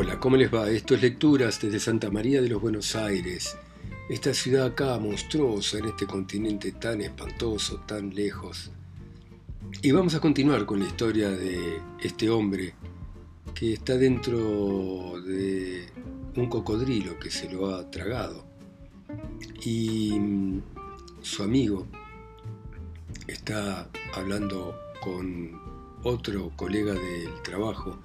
Hola, 0.00 0.20
¿cómo 0.20 0.36
les 0.36 0.54
va? 0.54 0.70
Esto 0.70 0.94
es 0.94 1.02
Lecturas 1.02 1.60
desde 1.60 1.80
Santa 1.80 2.08
María 2.08 2.40
de 2.40 2.48
los 2.48 2.62
Buenos 2.62 2.94
Aires, 2.94 3.58
esta 4.08 4.32
ciudad 4.32 4.66
acá 4.66 4.96
monstruosa 5.00 5.78
en 5.78 5.86
este 5.86 6.06
continente 6.06 6.70
tan 6.70 7.00
espantoso, 7.00 7.80
tan 7.80 8.14
lejos. 8.14 8.70
Y 9.82 9.90
vamos 9.90 10.14
a 10.14 10.20
continuar 10.20 10.66
con 10.66 10.78
la 10.78 10.86
historia 10.86 11.30
de 11.30 11.80
este 12.00 12.30
hombre 12.30 12.74
que 13.56 13.72
está 13.72 13.96
dentro 13.96 15.20
de 15.20 15.88
un 16.36 16.48
cocodrilo 16.48 17.18
que 17.18 17.32
se 17.32 17.50
lo 17.50 17.74
ha 17.74 17.90
tragado. 17.90 18.46
Y 19.64 20.12
mm, 20.16 20.62
su 21.22 21.42
amigo 21.42 21.88
está 23.26 23.90
hablando 24.14 24.78
con 25.00 25.60
otro 26.04 26.52
colega 26.54 26.92
del 26.92 27.42
trabajo 27.42 27.98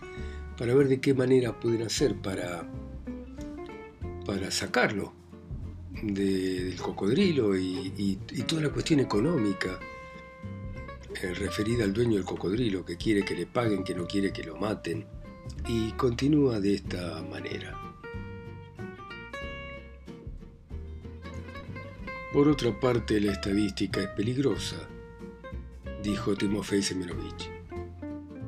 para 0.57 0.73
ver 0.75 0.87
de 0.87 0.99
qué 1.01 1.13
manera 1.13 1.59
pueden 1.59 1.83
hacer 1.83 2.15
para, 2.15 2.67
para 4.25 4.51
sacarlo 4.51 5.13
del 6.01 6.75
cocodrilo 6.81 7.57
y, 7.57 8.17
toda 8.47 8.63
la 8.63 8.69
cuestión 8.69 8.99
económica 8.99 9.79
eh, 11.21 11.33
referida 11.33 11.83
al 11.83 11.93
dueño 11.93 12.15
del 12.15 12.25
cocodrilo, 12.25 12.83
que 12.85 12.97
quiere 12.97 13.23
que 13.23 13.35
le 13.35 13.45
paguen, 13.45 13.83
que 13.83 13.95
no 13.95 14.05
quiere 14.05 14.33
que 14.33 14.43
lo 14.43 14.57
maten, 14.57 15.05
y 15.67 15.91
continúa 15.93 16.59
de 16.59 16.73
esta 16.75 17.21
manera. 17.23 17.79
Por 22.33 22.47
otra 22.47 22.77
parte, 22.79 23.21
la 23.21 23.31
estadística 23.31 24.01
es 24.01 24.09
peligrosa, 24.09 24.77
dijo 26.01 26.35
Timofey 26.35 26.81
Semenovich. 26.81 27.49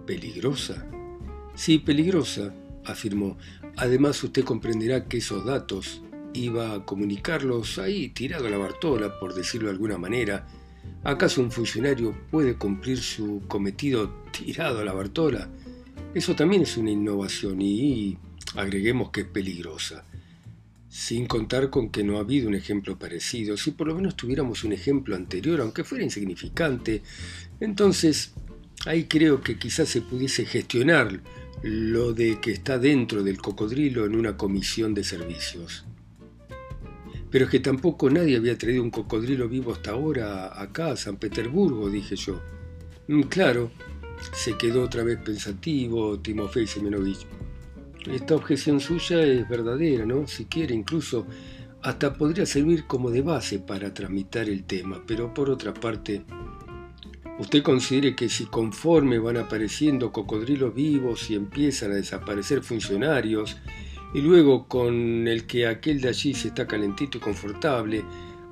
¿Peligrosa? 0.06 0.86
Sí, 1.56 1.78
peligrosa, 1.80 2.54
afirmó. 2.84 3.38
Además, 3.78 4.22
usted 4.24 4.44
comprenderá 4.44 5.06
que 5.06 5.18
esos 5.18 5.46
datos 5.46 6.02
iba 6.34 6.74
a 6.74 6.86
comunicarlos 6.86 7.80
ahí, 7.80 8.10
tirado 8.10 8.48
a 8.48 8.50
la 8.50 8.58
Bartola, 8.58 9.20
por 9.20 9.34
decirlo 9.34 9.68
de 9.68 9.74
alguna 9.74 9.98
manera. 9.98 10.48
¿Acaso 11.04 11.42
un 11.42 11.52
funcionario 11.52 12.16
puede 12.30 12.56
cumplir 12.56 12.98
su 12.98 13.44
cometido 13.48 14.24
tirado 14.32 14.80
a 14.80 14.86
la 14.86 14.94
Bartola? 14.94 15.50
Eso 16.14 16.36
también 16.36 16.64
es 16.64 16.78
una 16.78 16.92
innovación 16.92 17.62
y 17.62 18.18
agreguemos 18.56 19.12
que 19.12 19.22
es 19.22 19.28
peligrosa. 19.28 20.04
Sin 20.90 21.26
contar 21.26 21.70
con 21.70 21.90
que 21.90 22.04
no 22.04 22.18
ha 22.18 22.22
habido 22.22 22.48
un 22.48 22.56
ejemplo 22.56 22.98
parecido. 22.98 23.58
Si 23.58 23.72
por 23.72 23.88
lo 23.88 23.96
menos 23.96 24.16
tuviéramos 24.16 24.64
un 24.64 24.74
ejemplo 24.74 25.16
anterior, 25.16 25.62
aunque 25.62 25.84
fuera 25.84 26.04
insignificante, 26.04 27.02
entonces 27.60 28.34
ahí 28.86 29.06
creo 29.06 29.42
que 29.42 29.58
quizás 29.58 29.90
se 29.90 30.02
pudiese 30.02 30.46
gestionar 30.46 31.22
lo 31.62 32.14
de 32.14 32.40
que 32.40 32.52
está 32.52 32.78
dentro 32.78 33.24
del 33.24 33.40
cocodrilo 33.40 34.06
en 34.06 34.16
una 34.16 34.38
comisión 34.38 34.94
de 34.94 35.04
servicios. 35.04 35.86
Pero 37.32 37.46
es 37.46 37.52
que 37.52 37.60
tampoco 37.60 38.10
nadie 38.10 38.38
había 38.38 38.58
traído 38.58 38.84
un 38.84 38.92
cocodrilo 38.92 39.50
vivo 39.50 39.74
hasta 39.74 39.92
ahora 39.92 40.62
acá, 40.62 40.92
a 40.92 40.98
San 40.98 41.18
Petersburgo, 41.18 41.90
dije 41.90 42.16
yo. 42.16 42.42
Mm, 43.08 43.24
claro, 43.24 43.72
se 44.34 44.58
quedó 44.58 44.84
otra 44.84 45.04
vez 45.04 45.20
pensativo 45.20 46.20
Timofey 46.20 46.68
Semenovich. 46.68 47.26
Esta 48.12 48.36
objeción 48.36 48.80
suya 48.80 49.24
es 49.24 49.50
verdadera, 49.50 50.06
¿no? 50.06 50.28
Si 50.28 50.46
quiere, 50.46 50.76
incluso 50.76 51.26
hasta 51.82 52.14
podría 52.14 52.46
servir 52.46 52.86
como 52.88 53.12
de 53.12 53.22
base 53.22 53.60
para 53.60 53.94
tramitar 53.94 54.50
el 54.50 54.64
tema, 54.64 55.04
pero 55.06 55.34
por 55.34 55.50
otra 55.50 55.74
parte, 55.74 56.24
Usted 57.38 57.64
considere 57.64 58.16
que 58.16 58.30
si 58.30 58.46
conforme 58.46 59.20
van 59.20 59.38
apareciendo 59.38 60.14
cocodrilos 60.14 60.74
vivos 60.74 61.30
y 61.30 61.36
empiezan 61.36 61.92
a 61.92 61.96
desaparecer 61.96 62.62
funcionarios, 62.62 63.58
y 64.14 64.22
luego 64.22 64.68
con 64.68 65.28
el 65.28 65.46
que 65.46 65.68
aquel 65.68 66.00
de 66.00 66.08
allí 66.08 66.34
se 66.34 66.48
está 66.48 66.66
calentito 66.66 67.18
y 67.18 67.22
confortable, 67.22 68.06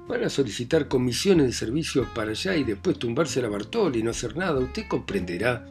van 0.07 0.25
a 0.25 0.29
solicitar 0.29 0.89
comisiones 0.89 1.45
de 1.45 1.53
servicio 1.53 2.05
para 2.13 2.31
allá 2.31 2.57
y 2.57 2.65
después 2.65 2.99
tumbarse 2.99 3.41
la 3.41 3.47
Bartola 3.47 3.97
y 3.97 4.03
no 4.03 4.11
hacer 4.11 4.35
nada, 4.35 4.59
usted 4.59 4.85
comprenderá 4.89 5.65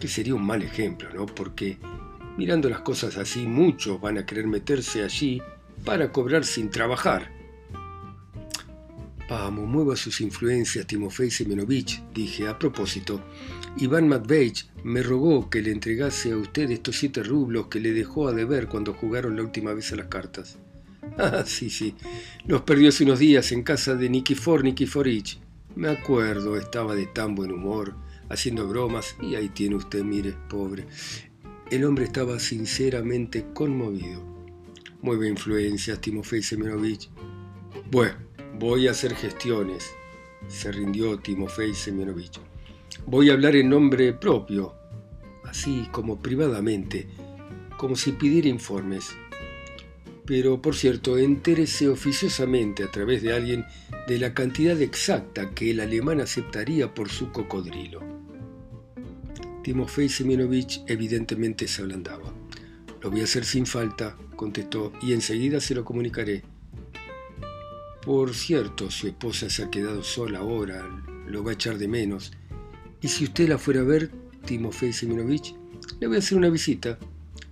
que 0.00 0.08
sería 0.08 0.34
un 0.34 0.44
mal 0.44 0.62
ejemplo, 0.62 1.08
¿no? 1.14 1.26
Porque 1.26 1.78
mirando 2.36 2.68
las 2.68 2.80
cosas 2.80 3.16
así, 3.16 3.46
muchos 3.46 4.00
van 4.00 4.18
a 4.18 4.26
querer 4.26 4.48
meterse 4.48 5.04
allí 5.04 5.40
para 5.84 6.10
cobrar 6.10 6.44
sin 6.44 6.70
trabajar 6.70 7.33
Vamos, 9.28 9.66
mueva 9.66 9.96
sus 9.96 10.20
influencias, 10.20 10.86
Timofey 10.86 11.30
Semenovich, 11.30 12.02
dije. 12.12 12.46
A 12.46 12.58
propósito, 12.58 13.22
Iván 13.78 14.06
Matveich 14.06 14.68
me 14.84 15.02
rogó 15.02 15.48
que 15.48 15.62
le 15.62 15.72
entregase 15.72 16.32
a 16.32 16.36
usted 16.36 16.70
estos 16.70 16.96
siete 16.96 17.22
rublos 17.22 17.68
que 17.68 17.80
le 17.80 17.92
dejó 17.92 18.28
a 18.28 18.32
deber 18.32 18.68
cuando 18.68 18.92
jugaron 18.92 19.36
la 19.36 19.42
última 19.42 19.72
vez 19.72 19.92
a 19.92 19.96
las 19.96 20.06
cartas. 20.06 20.58
Ah, 21.18 21.44
sí, 21.46 21.70
sí. 21.70 21.94
Los 22.46 22.62
perdió 22.62 22.88
hace 22.88 23.04
unos 23.04 23.18
días 23.18 23.52
en 23.52 23.62
casa 23.62 23.94
de 23.94 24.08
Nikifor 24.08 24.64
Nikiforich. 24.64 25.38
Me 25.76 25.88
acuerdo, 25.88 26.56
estaba 26.56 26.94
de 26.94 27.06
tan 27.06 27.34
buen 27.34 27.52
humor, 27.52 27.94
haciendo 28.30 28.66
bromas, 28.66 29.14
y 29.20 29.34
ahí 29.34 29.48
tiene 29.50 29.76
usted, 29.76 30.02
mire, 30.02 30.34
pobre. 30.48 30.86
El 31.70 31.84
hombre 31.84 32.04
estaba 32.06 32.40
sinceramente 32.40 33.46
conmovido. 33.52 34.24
Mueve 35.02 35.28
influencias, 35.28 36.00
Timofey 36.00 36.42
Semenovich. 36.42 37.10
Bueno, 37.90 38.16
Voy 38.58 38.86
a 38.86 38.92
hacer 38.92 39.16
gestiones, 39.16 39.90
se 40.46 40.70
rindió 40.70 41.18
Timofey 41.18 41.74
Semyonovich. 41.74 42.38
Voy 43.04 43.28
a 43.28 43.32
hablar 43.32 43.56
en 43.56 43.68
nombre 43.68 44.12
propio, 44.12 44.74
así 45.44 45.88
como 45.90 46.22
privadamente, 46.22 47.08
como 47.76 47.96
si 47.96 48.12
pidiera 48.12 48.48
informes. 48.48 49.08
Pero, 50.24 50.62
por 50.62 50.76
cierto, 50.76 51.18
entérese 51.18 51.88
oficiosamente 51.88 52.84
a 52.84 52.92
través 52.92 53.22
de 53.22 53.34
alguien 53.34 53.64
de 54.06 54.20
la 54.20 54.34
cantidad 54.34 54.80
exacta 54.80 55.50
que 55.50 55.72
el 55.72 55.80
alemán 55.80 56.20
aceptaría 56.20 56.94
por 56.94 57.08
su 57.08 57.32
cocodrilo. 57.32 58.02
Timofey 59.64 60.08
Semyonovich 60.08 60.82
evidentemente 60.86 61.66
se 61.66 61.82
ablandaba. 61.82 62.32
Lo 63.02 63.10
voy 63.10 63.22
a 63.22 63.24
hacer 63.24 63.44
sin 63.44 63.66
falta, 63.66 64.16
contestó, 64.36 64.92
y 65.02 65.12
enseguida 65.12 65.58
se 65.60 65.74
lo 65.74 65.84
comunicaré. 65.84 66.53
Por 68.04 68.34
cierto, 68.34 68.90
su 68.90 69.06
esposa 69.06 69.48
se 69.48 69.64
ha 69.64 69.70
quedado 69.70 70.02
sola 70.02 70.40
ahora, 70.40 70.86
lo 71.26 71.42
va 71.42 71.52
a 71.52 71.54
echar 71.54 71.78
de 71.78 71.88
menos. 71.88 72.32
Y 73.00 73.08
si 73.08 73.24
usted 73.24 73.48
la 73.48 73.56
fuera 73.56 73.80
a 73.80 73.84
ver, 73.84 74.10
Timofey 74.44 74.92
Seminovich, 74.92 75.54
le 76.00 76.06
voy 76.06 76.16
a 76.16 76.18
hacer 76.18 76.36
una 76.36 76.50
visita. 76.50 76.98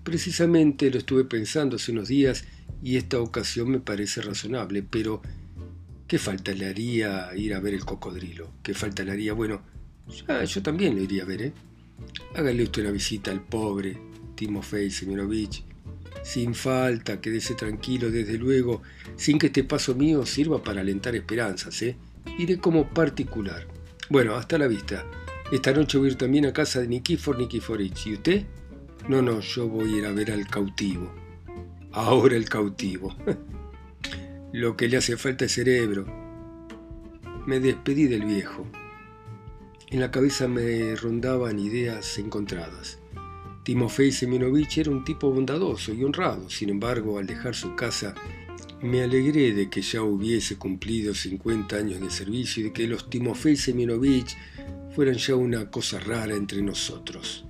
Precisamente 0.03 0.91
lo 0.91 0.99
estuve 0.99 1.25
pensando 1.25 1.77
hace 1.77 1.93
unos 1.93 2.09
días 2.09 2.45
y 2.83 2.97
esta 2.97 3.19
ocasión 3.21 3.71
me 3.71 3.81
parece 3.81 4.21
razonable, 4.21 4.83
pero 4.83 5.23
¿qué 6.07 6.19
falta 6.19 6.53
le 6.53 6.67
haría 6.67 7.31
ir 7.35 7.55
a 7.55 7.61
ver 7.61 7.73
el 7.73 7.87
cocodrilo? 7.87 8.53
¿Qué 8.63 8.75
falta 8.75 9.05
le 9.05 9.13
haría? 9.13 9.33
Bueno, 9.33 9.63
yo 10.47 10.63
también 10.63 10.97
lo 10.97 11.03
iría 11.03 11.23
a 11.23 11.27
ver, 11.27 11.43
¿eh? 11.43 11.53
Hágale 12.35 12.65
usted 12.65 12.83
una 12.83 12.91
visita 12.91 13.31
al 13.31 13.43
pobre 13.43 13.99
Timofey 14.35 14.91
Seminovich 14.91 15.65
sin 16.23 16.55
falta, 16.55 17.21
quédese 17.21 17.55
tranquilo, 17.55 18.11
desde 18.11 18.39
luego, 18.39 18.83
sin 19.17 19.39
que 19.39 19.47
este 19.47 19.65
paso 19.65 19.95
mío 19.95 20.25
sirva 20.27 20.63
para 20.63 20.81
alentar 20.81 21.15
esperanzas, 21.15 21.81
¿eh? 21.83 21.97
Iré 22.39 22.59
como 22.59 22.89
particular. 22.89 23.67
Bueno, 24.09 24.35
hasta 24.35 24.59
la 24.59 24.67
vista. 24.69 25.05
Esta 25.51 25.73
noche 25.73 25.99
voy 25.99 26.09
a 26.09 26.13
ir 26.13 26.19
también 26.19 26.47
a 26.47 26.53
casa 26.53 26.81
de 26.81 26.89
Nikifor 26.89 27.39
Nikiforich. 27.39 28.07
¿Y 28.07 28.15
usted? 28.15 28.45
No, 29.09 29.21
no, 29.21 29.41
yo 29.41 29.69
voy 29.69 29.95
a 29.95 29.99
ir 29.99 30.07
a 30.07 30.13
ver 30.13 30.31
al 30.31 30.47
cautivo. 30.47 31.13
Ahora 31.93 32.37
el 32.37 32.49
cautivo. 32.49 33.15
Lo 34.53 34.77
que 34.77 34.89
le 34.89 34.97
hace 34.97 35.17
falta 35.17 35.45
es 35.45 35.53
cerebro. 35.53 36.07
Me 37.47 37.59
despedí 37.59 38.07
del 38.07 38.25
viejo. 38.25 38.67
En 39.89 40.01
la 40.01 40.11
cabeza 40.11 40.49
me 40.49 40.95
rondaban 40.95 41.59
ideas 41.59 42.19
encontradas. 42.19 43.02
Timofey 43.65 44.11
Semenovich 44.11 44.79
era 44.79 44.91
un 44.91 45.05
tipo 45.05 45.31
bondadoso 45.31 45.95
y 45.95 46.03
honrado, 46.03 46.51
sin 46.51 46.69
embargo, 46.69 47.19
al 47.19 47.27
dejar 47.27 47.55
su 47.55 47.77
casa, 47.77 48.13
me 48.81 49.03
alegré 49.03 49.53
de 49.53 49.71
que 49.71 49.83
ya 49.83 50.03
hubiese 50.03 50.57
cumplido 50.57 51.15
50 51.15 51.77
años 51.77 52.01
de 52.01 52.11
servicio 52.11 52.61
y 52.61 52.65
de 52.65 52.73
que 52.73 52.89
los 52.89 53.09
Timofey 53.09 53.55
Semenovich 53.55 54.37
fueran 54.97 55.15
ya 55.15 55.37
una 55.37 55.71
cosa 55.71 56.01
rara 56.01 56.35
entre 56.35 56.61
nosotros. 56.61 57.45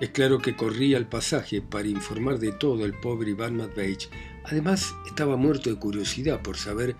Es 0.00 0.10
claro 0.10 0.40
que 0.40 0.56
corría 0.56 0.96
al 0.96 1.08
pasaje 1.08 1.62
para 1.62 1.86
informar 1.86 2.40
de 2.40 2.50
todo 2.50 2.82
al 2.82 2.98
pobre 2.98 3.30
Iván 3.30 3.56
Matveich. 3.56 4.10
Además, 4.42 4.92
estaba 5.06 5.36
muerto 5.36 5.70
de 5.70 5.76
curiosidad 5.76 6.42
por 6.42 6.56
saber 6.56 6.96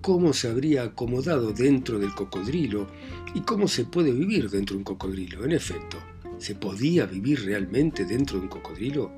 cómo 0.00 0.32
se 0.32 0.48
habría 0.48 0.82
acomodado 0.84 1.52
dentro 1.52 1.98
del 1.98 2.14
cocodrilo 2.14 2.88
y 3.34 3.42
cómo 3.42 3.68
se 3.68 3.84
puede 3.84 4.12
vivir 4.12 4.48
dentro 4.48 4.74
de 4.74 4.78
un 4.78 4.84
cocodrilo. 4.84 5.44
En 5.44 5.52
efecto, 5.52 5.98
¿Se 6.38 6.54
podía 6.54 7.06
vivir 7.06 7.44
realmente 7.44 8.04
dentro 8.04 8.38
de 8.38 8.44
un 8.44 8.48
cocodrilo? 8.48 9.10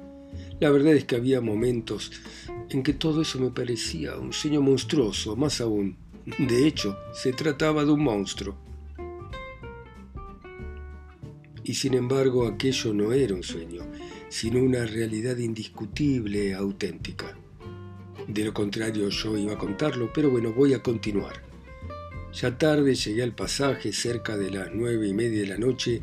La 0.58 0.70
verdad 0.70 0.94
es 0.94 1.04
que 1.04 1.16
había 1.16 1.40
momentos 1.40 2.12
en 2.70 2.82
que 2.82 2.94
todo 2.94 3.22
eso 3.22 3.38
me 3.40 3.50
parecía 3.50 4.16
un 4.16 4.32
sueño 4.32 4.62
monstruoso, 4.62 5.36
más 5.36 5.60
aún. 5.60 5.96
De 6.38 6.66
hecho, 6.66 6.96
se 7.12 7.32
trataba 7.32 7.84
de 7.84 7.92
un 7.92 8.02
monstruo. 8.04 8.56
Y 11.64 11.74
sin 11.74 11.94
embargo, 11.94 12.46
aquello 12.46 12.92
no 12.94 13.12
era 13.12 13.34
un 13.34 13.42
sueño. 13.42 13.82
sino 14.30 14.62
una 14.62 14.86
realidad 14.86 15.36
indiscutible, 15.38 16.54
auténtica. 16.54 17.36
De 18.28 18.44
lo 18.44 18.54
contrario 18.54 19.08
yo 19.08 19.36
iba 19.36 19.54
a 19.54 19.58
contarlo, 19.58 20.10
pero 20.14 20.30
bueno, 20.30 20.52
voy 20.52 20.72
a 20.72 20.82
continuar. 20.82 21.42
Ya 22.32 22.56
tarde 22.56 22.94
llegué 22.94 23.24
al 23.24 23.34
pasaje 23.34 23.92
cerca 23.92 24.36
de 24.36 24.52
las 24.52 24.68
nueve 24.72 25.08
y 25.08 25.14
media 25.14 25.40
de 25.40 25.48
la 25.48 25.58
noche 25.58 26.00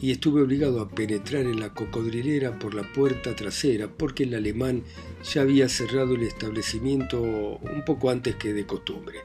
y 0.00 0.10
estuve 0.12 0.42
obligado 0.42 0.80
a 0.80 0.88
penetrar 0.88 1.44
en 1.44 1.60
la 1.60 1.74
cocodrilera 1.74 2.58
por 2.58 2.74
la 2.74 2.90
puerta 2.92 3.36
trasera 3.36 3.88
porque 3.88 4.22
el 4.22 4.34
alemán 4.34 4.82
ya 5.22 5.42
había 5.42 5.68
cerrado 5.68 6.14
el 6.14 6.22
establecimiento 6.22 7.20
un 7.20 7.84
poco 7.84 8.10
antes 8.10 8.36
que 8.36 8.52
de 8.52 8.66
costumbre. 8.66 9.18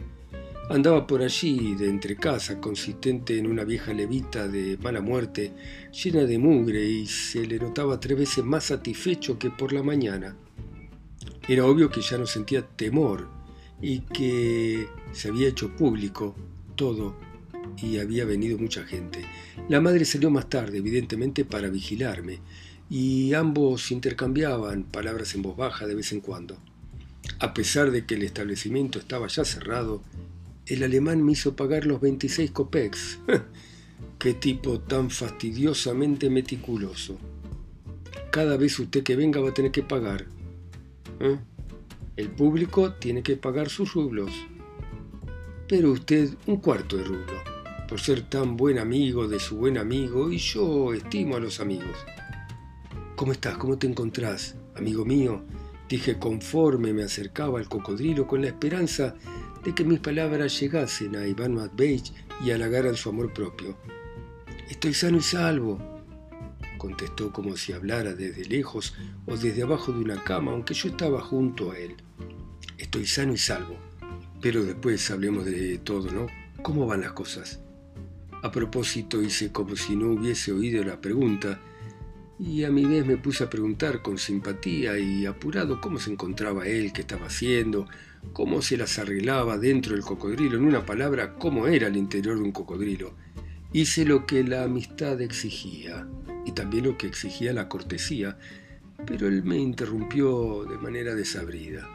Andaba 0.70 1.06
por 1.06 1.22
allí 1.22 1.76
de 1.76 1.88
entre 1.88 2.16
casa, 2.16 2.60
consistente 2.60 3.38
en 3.38 3.46
una 3.46 3.64
vieja 3.64 3.94
levita 3.94 4.48
de 4.48 4.78
mala 4.78 5.00
muerte, 5.00 5.54
llena 5.92 6.24
de 6.24 6.40
mugre 6.40 6.84
y 6.84 7.06
se 7.06 7.46
le 7.46 7.60
notaba 7.60 8.00
tres 8.00 8.18
veces 8.18 8.44
más 8.44 8.66
satisfecho 8.66 9.38
que 9.38 9.52
por 9.52 9.72
la 9.72 9.84
mañana. 9.84 10.36
Era 11.48 11.66
obvio 11.66 11.90
que 11.92 12.02
ya 12.02 12.18
no 12.18 12.26
sentía 12.26 12.66
temor 12.66 13.30
y 13.80 14.00
que 14.00 14.88
se 15.12 15.30
había 15.30 15.50
hecho 15.50 15.76
público 15.76 16.36
todo 16.76 17.16
y 17.82 18.00
había 18.00 18.26
venido 18.26 18.58
mucha 18.58 18.84
gente. 18.86 19.26
La 19.70 19.82
madre 19.82 20.06
salió 20.06 20.30
más 20.30 20.50
tarde, 20.50 20.78
evidentemente 20.78 21.46
para 21.46 21.70
vigilarme, 21.70 22.40
y 22.90 23.34
ambos 23.34 23.92
intercambiaban 23.92 24.84
palabras 24.84 25.34
en 25.36 25.42
voz 25.42 25.58
baja 25.58 25.88
de 25.88 25.96
vez 25.96 26.12
en 26.12 26.22
cuando. 26.22 26.58
A 27.40 27.54
pesar 27.54 27.92
de 27.92 28.06
que 28.06 28.16
el 28.16 28.24
establecimiento 28.24 29.00
estaba 29.00 29.28
ya 29.28 29.44
cerrado, 29.44 30.02
el 30.68 30.84
alemán 30.84 31.24
me 31.24 31.34
hizo 31.34 31.56
pagar 31.56 31.86
los 31.86 32.02
26 32.02 32.52
copex. 32.52 33.20
¡Qué 34.20 34.34
tipo 34.34 34.80
tan 34.80 35.10
fastidiosamente 35.10 36.30
meticuloso! 36.30 37.18
Cada 38.32 38.58
vez 38.58 38.80
usted 38.80 39.04
que 39.04 39.16
venga 39.16 39.42
va 39.42 39.50
a 39.50 39.54
tener 39.54 39.72
que 39.72 39.84
pagar. 39.84 40.26
¿Eh? 41.20 41.38
El 42.16 42.30
público 42.30 42.94
tiene 42.94 43.24
que 43.24 43.36
pagar 43.36 43.70
sus 43.70 43.94
rublos. 43.94 44.32
Pero 45.68 45.92
usted 45.92 46.30
un 46.46 46.58
cuarto 46.58 46.98
de 46.98 47.04
rublo, 47.04 47.34
por 47.88 48.00
ser 48.00 48.22
tan 48.24 48.58
buen 48.58 48.80
amigo 48.80 49.28
de 49.28 49.40
su 49.40 49.58
buen 49.58 49.78
amigo, 49.78 50.32
y 50.32 50.38
yo 50.38 50.94
estimo 50.94 51.36
a 51.36 51.40
los 51.40 51.60
amigos. 51.60 51.98
¿Cómo 53.16 53.32
estás? 53.32 53.58
¿Cómo 53.58 53.78
te 53.78 53.88
encontrás, 53.88 54.56
amigo 54.76 55.06
mío? 55.06 55.44
Dije 55.88 56.18
conforme 56.18 56.94
me 56.94 57.04
acercaba 57.04 57.60
al 57.60 57.70
cocodrilo 57.70 58.28
con 58.28 58.42
la 58.42 58.48
esperanza 58.48 59.16
de 59.64 59.74
que 59.74 59.84
mis 59.84 60.00
palabras 60.00 60.60
llegasen 60.60 61.16
a 61.16 61.28
Iván 61.28 61.54
Matveich 61.54 62.12
y 62.44 62.52
halagaran 62.52 62.96
su 62.96 63.10
amor 63.10 63.34
propio. 63.34 63.78
Estoy 64.70 64.94
sano 64.94 65.18
y 65.18 65.22
salvo, 65.22 65.80
contestó 66.78 67.32
como 67.32 67.56
si 67.56 67.72
hablara 67.72 68.14
desde 68.14 68.46
lejos 68.46 68.96
o 69.26 69.38
desde 69.38 69.64
abajo 69.64 69.92
de 69.92 70.00
una 70.00 70.24
cama, 70.24 70.52
aunque 70.52 70.74
yo 70.74 70.90
estaba 70.90 71.22
junto 71.22 71.72
a 71.72 71.78
él. 71.78 71.96
Estoy 72.78 73.06
sano 73.06 73.34
y 73.34 73.38
salvo. 73.38 73.78
Pero 74.42 74.64
después 74.64 75.10
hablemos 75.10 75.46
de 75.46 75.78
todo, 75.80 76.12
¿no? 76.12 76.28
¿Cómo 76.62 76.86
van 76.86 77.02
las 77.02 77.14
cosas? 77.14 77.60
A 78.42 78.52
propósito 78.52 79.22
hice 79.22 79.52
como 79.52 79.76
si 79.76 79.96
no 79.96 80.12
hubiese 80.12 80.52
oído 80.52 80.84
la 80.84 81.02
pregunta, 81.02 81.60
y 82.38 82.64
a 82.64 82.70
mi 82.70 82.86
vez 82.86 83.06
me 83.06 83.18
puse 83.18 83.44
a 83.44 83.50
preguntar 83.50 84.02
con 84.02 84.18
simpatía 84.18 85.00
y 85.00 85.26
apurado 85.26 85.80
cómo 85.80 86.00
se 86.00 86.12
encontraba 86.12 86.68
él, 86.68 86.92
qué 86.92 87.02
estaba 87.02 87.28
haciendo, 87.28 87.88
cómo 88.34 88.62
se 88.62 88.78
las 88.78 89.00
arreglaba 89.00 89.58
dentro 89.58 89.94
del 89.94 90.04
cocodrilo, 90.04 90.58
en 90.58 90.66
una 90.66 90.86
palabra, 90.86 91.36
cómo 91.36 91.68
era 91.68 91.88
el 91.88 91.96
interior 91.96 92.38
de 92.38 92.44
un 92.44 92.52
cocodrilo. 92.52 93.14
Hice 93.72 94.06
lo 94.06 94.26
que 94.26 94.44
la 94.44 94.64
amistad 94.64 95.22
exigía 95.22 96.08
y 96.46 96.52
también 96.52 96.86
lo 96.86 96.98
que 96.98 97.08
exigía 97.08 97.54
la 97.54 97.70
cortesía, 97.70 98.38
pero 99.06 99.28
él 99.28 99.44
me 99.44 99.58
interrumpió 99.58 100.66
de 100.66 100.78
manera 100.78 101.16
desabrida. 101.16 101.88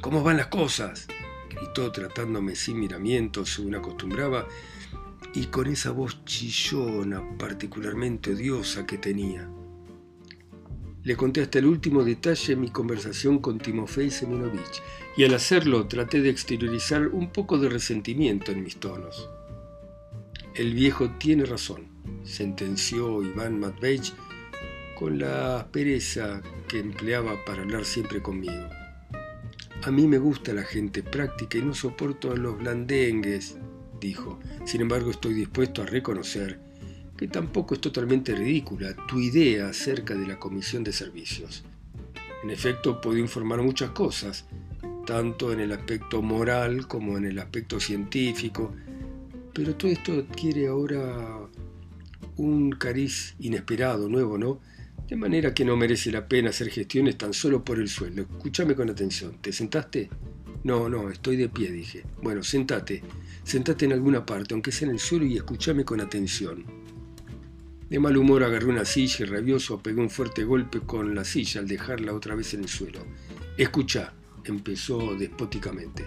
¿Cómo 0.00 0.22
van 0.22 0.38
las 0.38 0.46
cosas? 0.46 1.06
gritó 1.50 1.90
tratándome 1.90 2.54
sin 2.54 2.78
miramientos, 2.78 3.54
según 3.54 3.74
acostumbraba, 3.74 4.46
y 5.34 5.46
con 5.46 5.66
esa 5.66 5.90
voz 5.90 6.24
chillona, 6.24 7.22
particularmente 7.38 8.32
odiosa 8.32 8.86
que 8.86 8.98
tenía. 8.98 9.48
Le 11.02 11.16
conté 11.16 11.40
hasta 11.40 11.58
el 11.58 11.66
último 11.66 12.04
detalle 12.04 12.56
mi 12.56 12.70
conversación 12.70 13.38
con 13.38 13.58
Timofey 13.58 14.10
Seminovich, 14.10 14.82
y 15.16 15.24
al 15.24 15.34
hacerlo 15.34 15.86
traté 15.86 16.20
de 16.20 16.30
exteriorizar 16.30 17.08
un 17.08 17.32
poco 17.32 17.58
de 17.58 17.68
resentimiento 17.68 18.52
en 18.52 18.62
mis 18.62 18.76
tonos. 18.76 19.28
El 20.54 20.74
viejo 20.74 21.10
tiene 21.18 21.44
razón, 21.46 21.86
sentenció 22.24 23.22
Iván 23.22 23.60
Matveich 23.60 24.12
con 24.98 25.18
la 25.18 25.68
pereza 25.72 26.42
que 26.68 26.80
empleaba 26.80 27.44
para 27.46 27.62
hablar 27.62 27.84
siempre 27.84 28.20
conmigo. 28.20 28.68
A 29.82 29.90
mí 29.90 30.06
me 30.06 30.18
gusta 30.18 30.52
la 30.52 30.62
gente 30.62 31.02
práctica 31.02 31.56
y 31.56 31.62
no 31.62 31.72
soporto 31.72 32.32
a 32.32 32.36
los 32.36 32.58
blandengues, 32.58 33.56
dijo. 34.00 34.40
Sin 34.64 34.80
embargo, 34.80 35.10
estoy 35.10 35.34
dispuesto 35.34 35.82
a 35.82 35.86
reconocer 35.86 36.58
que 37.16 37.28
tampoco 37.28 37.74
es 37.74 37.80
totalmente 37.80 38.34
ridícula 38.34 38.96
tu 39.06 39.18
idea 39.18 39.68
acerca 39.68 40.14
de 40.14 40.26
la 40.26 40.38
comisión 40.38 40.82
de 40.82 40.92
servicios. 40.92 41.64
En 42.42 42.50
efecto, 42.50 43.00
puedo 43.00 43.18
informar 43.18 43.60
muchas 43.60 43.90
cosas, 43.90 44.46
tanto 45.06 45.52
en 45.52 45.60
el 45.60 45.72
aspecto 45.72 46.22
moral 46.22 46.86
como 46.86 47.18
en 47.18 47.26
el 47.26 47.38
aspecto 47.38 47.78
científico, 47.78 48.74
pero 49.52 49.76
todo 49.76 49.90
esto 49.90 50.12
adquiere 50.12 50.68
ahora 50.68 51.40
un 52.36 52.70
cariz 52.70 53.34
inesperado, 53.38 54.08
nuevo, 54.08 54.38
¿no? 54.38 54.60
De 55.06 55.16
manera 55.16 55.52
que 55.52 55.64
no 55.64 55.76
merece 55.76 56.10
la 56.10 56.26
pena 56.26 56.50
hacer 56.50 56.70
gestiones 56.70 57.18
tan 57.18 57.34
solo 57.34 57.64
por 57.64 57.78
el 57.78 57.88
sueldo. 57.88 58.22
Escúchame 58.22 58.74
con 58.74 58.88
atención. 58.88 59.36
¿Te 59.40 59.52
sentaste? 59.52 60.08
No, 60.62 60.88
no, 60.88 61.10
estoy 61.10 61.36
de 61.36 61.48
pie, 61.48 61.70
dije. 61.72 62.04
Bueno, 62.22 62.42
sentate. 62.42 63.02
Sentate 63.50 63.84
en 63.84 63.92
alguna 63.92 64.24
parte, 64.24 64.54
aunque 64.54 64.70
sea 64.70 64.86
en 64.86 64.94
el 64.94 65.00
suelo, 65.00 65.24
y 65.26 65.36
escúchame 65.36 65.84
con 65.84 66.00
atención. 66.00 66.64
De 67.88 67.98
mal 67.98 68.16
humor 68.16 68.44
agarré 68.44 68.66
una 68.66 68.84
silla 68.84 69.16
y 69.18 69.24
rabioso 69.24 69.82
pegué 69.82 70.00
un 70.00 70.08
fuerte 70.08 70.44
golpe 70.44 70.78
con 70.78 71.16
la 71.16 71.24
silla 71.24 71.60
al 71.60 71.66
dejarla 71.66 72.14
otra 72.14 72.36
vez 72.36 72.54
en 72.54 72.60
el 72.60 72.68
suelo. 72.68 73.00
Escucha, 73.56 74.12
empezó 74.44 75.16
despóticamente. 75.16 76.06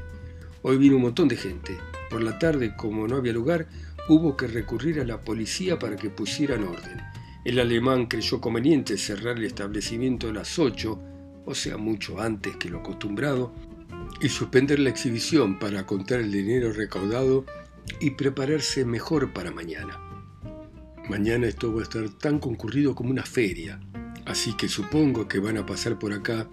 Hoy 0.61 0.77
vino 0.77 0.95
un 0.95 1.01
montón 1.01 1.27
de 1.27 1.35
gente. 1.35 1.77
Por 2.09 2.23
la 2.23 2.39
tarde, 2.39 2.77
como 2.77 3.09
no 3.09 3.17
había 3.17 3.33
lugar, 3.33 3.67
hubo 4.07 4.37
que 4.37 4.47
recurrir 4.47 5.01
a 5.01 5.03
la 5.03 5.19
policía 5.19 5.77
para 5.77 5.97
que 5.97 6.09
pusieran 6.09 6.63
orden. 6.63 7.01
El 7.43 7.59
alemán 7.59 8.05
creyó 8.05 8.39
conveniente 8.39 8.97
cerrar 8.97 9.37
el 9.37 9.43
establecimiento 9.43 10.29
a 10.29 10.33
las 10.33 10.57
8, 10.57 10.97
o 11.45 11.53
sea, 11.53 11.75
mucho 11.75 12.21
antes 12.21 12.55
que 12.55 12.69
lo 12.69 12.79
acostumbrado, 12.79 13.53
y 14.21 14.29
suspender 14.29 14.79
la 14.79 14.89
exhibición 14.89 15.59
para 15.59 15.85
contar 15.85 16.19
el 16.19 16.31
dinero 16.31 16.71
recaudado 16.71 17.45
y 17.99 18.11
prepararse 18.11 18.85
mejor 18.85 19.33
para 19.33 19.51
mañana. 19.51 19.99
Mañana 21.09 21.47
esto 21.47 21.73
va 21.73 21.81
a 21.81 21.83
estar 21.83 22.09
tan 22.09 22.39
concurrido 22.39 22.95
como 22.95 23.09
una 23.09 23.23
feria, 23.23 23.79
así 24.25 24.55
que 24.55 24.69
supongo 24.69 25.27
que 25.27 25.39
van 25.39 25.57
a 25.57 25.65
pasar 25.65 25.99
por 25.99 26.13
acá 26.13 26.47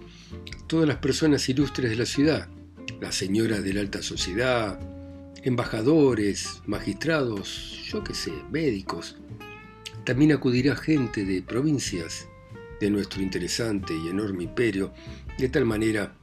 todas 0.66 0.88
las 0.88 0.98
personas 0.98 1.48
ilustres 1.48 1.90
de 1.90 1.96
la 1.96 2.06
ciudad, 2.06 2.48
las 3.00 3.14
señoras 3.14 3.62
de 3.62 3.74
la 3.74 3.80
alta 3.80 4.02
sociedad, 4.02 4.80
embajadores, 5.44 6.62
magistrados, 6.66 7.80
yo 7.88 8.02
qué 8.02 8.14
sé, 8.14 8.32
médicos. 8.50 9.18
También 10.04 10.32
acudirá 10.32 10.74
gente 10.74 11.24
de 11.24 11.42
provincias 11.42 12.26
de 12.80 12.90
nuestro 12.90 13.22
interesante 13.22 13.94
y 13.94 14.08
enorme 14.08 14.44
imperio, 14.44 14.92
de 15.38 15.48
tal 15.48 15.66
manera 15.66 16.14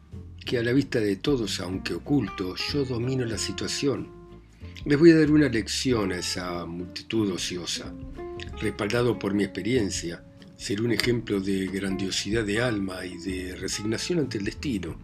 que 0.48 0.58
a 0.58 0.64
la 0.64 0.72
vista 0.72 1.02
de 1.02 1.18
todos, 1.18 1.60
aunque 1.60 1.94
oculto, 1.94 2.56
yo 2.72 2.86
domino 2.86 3.26
la 3.26 3.38
situación. 3.38 4.08
Les 4.86 4.98
voy 4.98 5.12
a 5.12 5.18
dar 5.18 5.30
una 5.30 5.50
lección 5.50 6.14
a 6.14 6.20
esa 6.20 6.66
multitud 6.66 7.30
ociosa, 7.34 7.94
respaldado 8.62 9.20
por 9.20 9.34
mi 9.34 9.44
experiencia, 9.44 10.24
ser 10.56 10.82
un 10.82 10.94
ejemplo 10.94 11.42
de 11.42 11.68
grandiosidad 11.68 12.46
de 12.46 12.62
alma 12.62 13.06
y 13.06 13.18
de 13.18 13.58
resignación 13.58 14.20
ante 14.20 14.38
el 14.38 14.46
destino. 14.46 14.98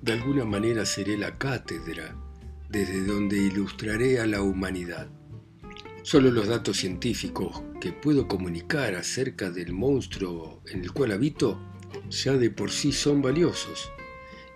De 0.00 0.14
alguna 0.14 0.46
manera 0.46 0.86
seré 0.86 1.18
la 1.18 1.36
cátedra 1.36 2.16
desde 2.70 3.04
donde 3.04 3.36
ilustraré 3.36 4.18
a 4.18 4.26
la 4.26 4.40
humanidad. 4.40 5.08
Solo 6.02 6.30
los 6.30 6.48
datos 6.48 6.78
científicos 6.78 7.62
que 7.82 7.92
puedo 7.92 8.26
comunicar 8.26 8.94
acerca 8.94 9.50
del 9.50 9.74
monstruo 9.74 10.62
en 10.66 10.80
el 10.80 10.92
cual 10.92 11.12
habito 11.12 11.60
ya 12.08 12.32
de 12.32 12.48
por 12.50 12.70
sí 12.70 12.92
son 12.92 13.20
valiosos. 13.20 13.90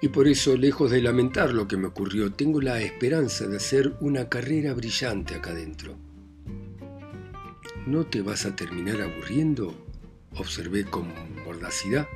Y 0.04 0.08
por 0.08 0.28
eso, 0.28 0.54
lejos 0.54 0.90
de 0.90 1.00
lamentar 1.00 1.54
lo 1.54 1.66
que 1.66 1.78
me 1.78 1.86
ocurrió, 1.86 2.30
tengo 2.30 2.60
la 2.60 2.78
esperanza 2.82 3.46
de 3.46 3.56
hacer 3.56 3.96
una 4.00 4.28
carrera 4.28 4.74
brillante 4.74 5.34
acá 5.34 5.54
dentro. 5.54 5.96
¿No 7.86 8.04
te 8.04 8.20
vas 8.20 8.44
a 8.44 8.54
terminar 8.54 9.00
aburriendo? 9.00 9.74
Observé 10.36 10.84
con 10.84 11.10
mordacidad. 11.46 12.06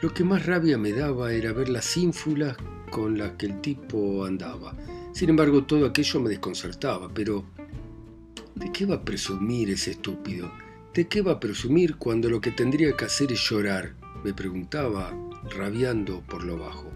Lo 0.00 0.14
que 0.14 0.22
más 0.22 0.46
rabia 0.46 0.78
me 0.78 0.92
daba 0.92 1.32
era 1.32 1.52
ver 1.52 1.68
las 1.68 1.96
ínfulas 1.96 2.56
con 2.92 3.18
las 3.18 3.32
que 3.32 3.46
el 3.46 3.60
tipo 3.60 4.24
andaba. 4.24 4.76
Sin 5.12 5.30
embargo, 5.30 5.64
todo 5.64 5.86
aquello 5.86 6.20
me 6.20 6.30
desconcertaba, 6.30 7.12
pero 7.12 7.46
¿de 8.54 8.70
qué 8.70 8.86
va 8.86 8.94
a 8.94 9.04
presumir 9.04 9.70
ese 9.70 9.90
estúpido? 9.90 10.52
¿De 10.94 11.08
qué 11.08 11.20
va 11.20 11.32
a 11.32 11.40
presumir 11.40 11.96
cuando 11.96 12.30
lo 12.30 12.40
que 12.40 12.52
tendría 12.52 12.96
que 12.96 13.06
hacer 13.06 13.32
es 13.32 13.40
llorar? 13.40 13.96
me 14.22 14.34
preguntaba, 14.34 15.12
rabiando 15.48 16.22
por 16.22 16.44
lo 16.44 16.58
bajo. 16.58 16.90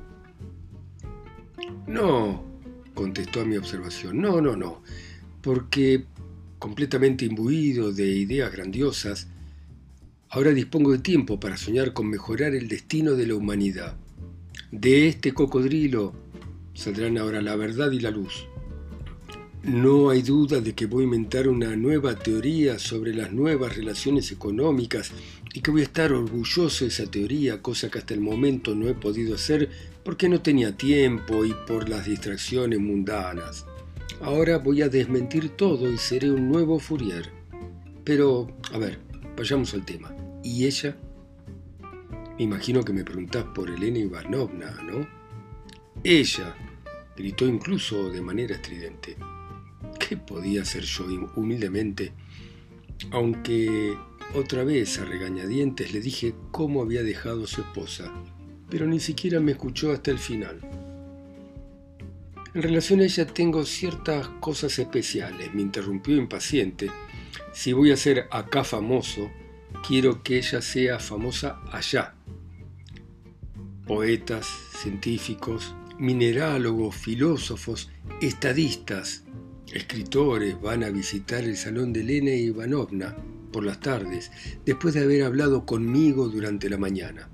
No, 1.86 2.44
contestó 2.94 3.40
a 3.40 3.44
mi 3.44 3.56
observación, 3.56 4.20
no, 4.20 4.40
no, 4.40 4.56
no, 4.56 4.82
porque 5.40 6.04
completamente 6.58 7.26
imbuido 7.26 7.92
de 7.92 8.06
ideas 8.06 8.50
grandiosas, 8.50 9.28
ahora 10.30 10.50
dispongo 10.50 10.92
de 10.92 10.98
tiempo 10.98 11.38
para 11.38 11.56
soñar 11.56 11.92
con 11.92 12.08
mejorar 12.08 12.54
el 12.54 12.68
destino 12.68 13.12
de 13.12 13.26
la 13.26 13.34
humanidad. 13.34 13.96
De 14.70 15.08
este 15.08 15.32
cocodrilo 15.32 16.14
saldrán 16.72 17.18
ahora 17.18 17.42
la 17.42 17.54
verdad 17.56 17.92
y 17.92 18.00
la 18.00 18.10
luz. 18.10 18.46
No 19.62 20.10
hay 20.10 20.22
duda 20.22 20.60
de 20.60 20.74
que 20.74 20.86
voy 20.86 21.02
a 21.02 21.04
inventar 21.04 21.48
una 21.48 21.74
nueva 21.76 22.18
teoría 22.18 22.78
sobre 22.78 23.14
las 23.14 23.32
nuevas 23.32 23.76
relaciones 23.76 24.30
económicas 24.30 25.10
y 25.54 25.60
que 25.60 25.70
voy 25.70 25.82
a 25.82 25.84
estar 25.84 26.12
orgulloso 26.12 26.84
de 26.84 26.88
esa 26.90 27.08
teoría, 27.08 27.62
cosa 27.62 27.88
que 27.88 27.98
hasta 27.98 28.12
el 28.12 28.20
momento 28.20 28.74
no 28.74 28.88
he 28.88 28.94
podido 28.94 29.36
hacer 29.36 29.70
porque 30.02 30.28
no 30.28 30.42
tenía 30.42 30.76
tiempo 30.76 31.44
y 31.44 31.54
por 31.66 31.88
las 31.88 32.06
distracciones 32.06 32.80
mundanas. 32.80 33.64
Ahora 34.20 34.58
voy 34.58 34.82
a 34.82 34.88
desmentir 34.88 35.50
todo 35.50 35.90
y 35.92 35.96
seré 35.96 36.28
un 36.32 36.48
nuevo 36.48 36.80
Fourier. 36.80 37.30
Pero, 38.02 38.48
a 38.72 38.78
ver, 38.78 38.98
vayamos 39.36 39.72
al 39.74 39.84
tema. 39.84 40.12
¿Y 40.42 40.66
ella? 40.66 40.96
Me 42.36 42.42
imagino 42.42 42.84
que 42.84 42.92
me 42.92 43.04
preguntás 43.04 43.44
por 43.54 43.70
Elena 43.70 43.98
Ivanovna, 43.98 44.76
¿no? 44.82 45.06
Ella, 46.02 46.52
gritó 47.16 47.46
incluso 47.46 48.10
de 48.10 48.20
manera 48.20 48.56
estridente. 48.56 49.16
¿Qué 50.00 50.16
podía 50.16 50.62
hacer 50.62 50.82
yo 50.82 51.06
humildemente? 51.36 52.12
Aunque 53.12 53.96
otra 54.32 54.64
vez 54.64 54.98
a 54.98 55.04
regañadientes 55.04 55.92
le 55.92 56.00
dije 56.00 56.34
cómo 56.50 56.82
había 56.82 57.02
dejado 57.02 57.44
a 57.44 57.46
su 57.46 57.60
esposa, 57.60 58.12
pero 58.68 58.86
ni 58.86 59.00
siquiera 59.00 59.40
me 59.40 59.52
escuchó 59.52 59.92
hasta 59.92 60.10
el 60.10 60.18
final. 60.18 60.60
En 62.54 62.62
relación 62.62 63.00
a 63.00 63.04
ella 63.04 63.26
tengo 63.26 63.64
ciertas 63.64 64.28
cosas 64.40 64.78
especiales, 64.78 65.52
me 65.54 65.62
interrumpió 65.62 66.16
impaciente. 66.16 66.90
Si 67.52 67.72
voy 67.72 67.90
a 67.90 67.96
ser 67.96 68.26
acá 68.30 68.64
famoso, 68.64 69.30
quiero 69.86 70.22
que 70.22 70.38
ella 70.38 70.62
sea 70.62 70.98
famosa 70.98 71.60
allá. 71.70 72.14
Poetas, 73.86 74.46
científicos, 74.80 75.74
minerálogos, 75.98 76.96
filósofos, 76.96 77.90
estadistas, 78.20 79.24
escritores 79.72 80.60
van 80.60 80.84
a 80.84 80.90
visitar 80.90 81.44
el 81.44 81.56
salón 81.56 81.92
de 81.92 82.00
Elena 82.00 82.30
Ivanovna 82.30 83.16
por 83.54 83.64
las 83.64 83.78
tardes, 83.78 84.32
después 84.66 84.94
de 84.94 85.04
haber 85.04 85.22
hablado 85.22 85.64
conmigo 85.64 86.26
durante 86.26 86.68
la 86.68 86.76
mañana. 86.76 87.28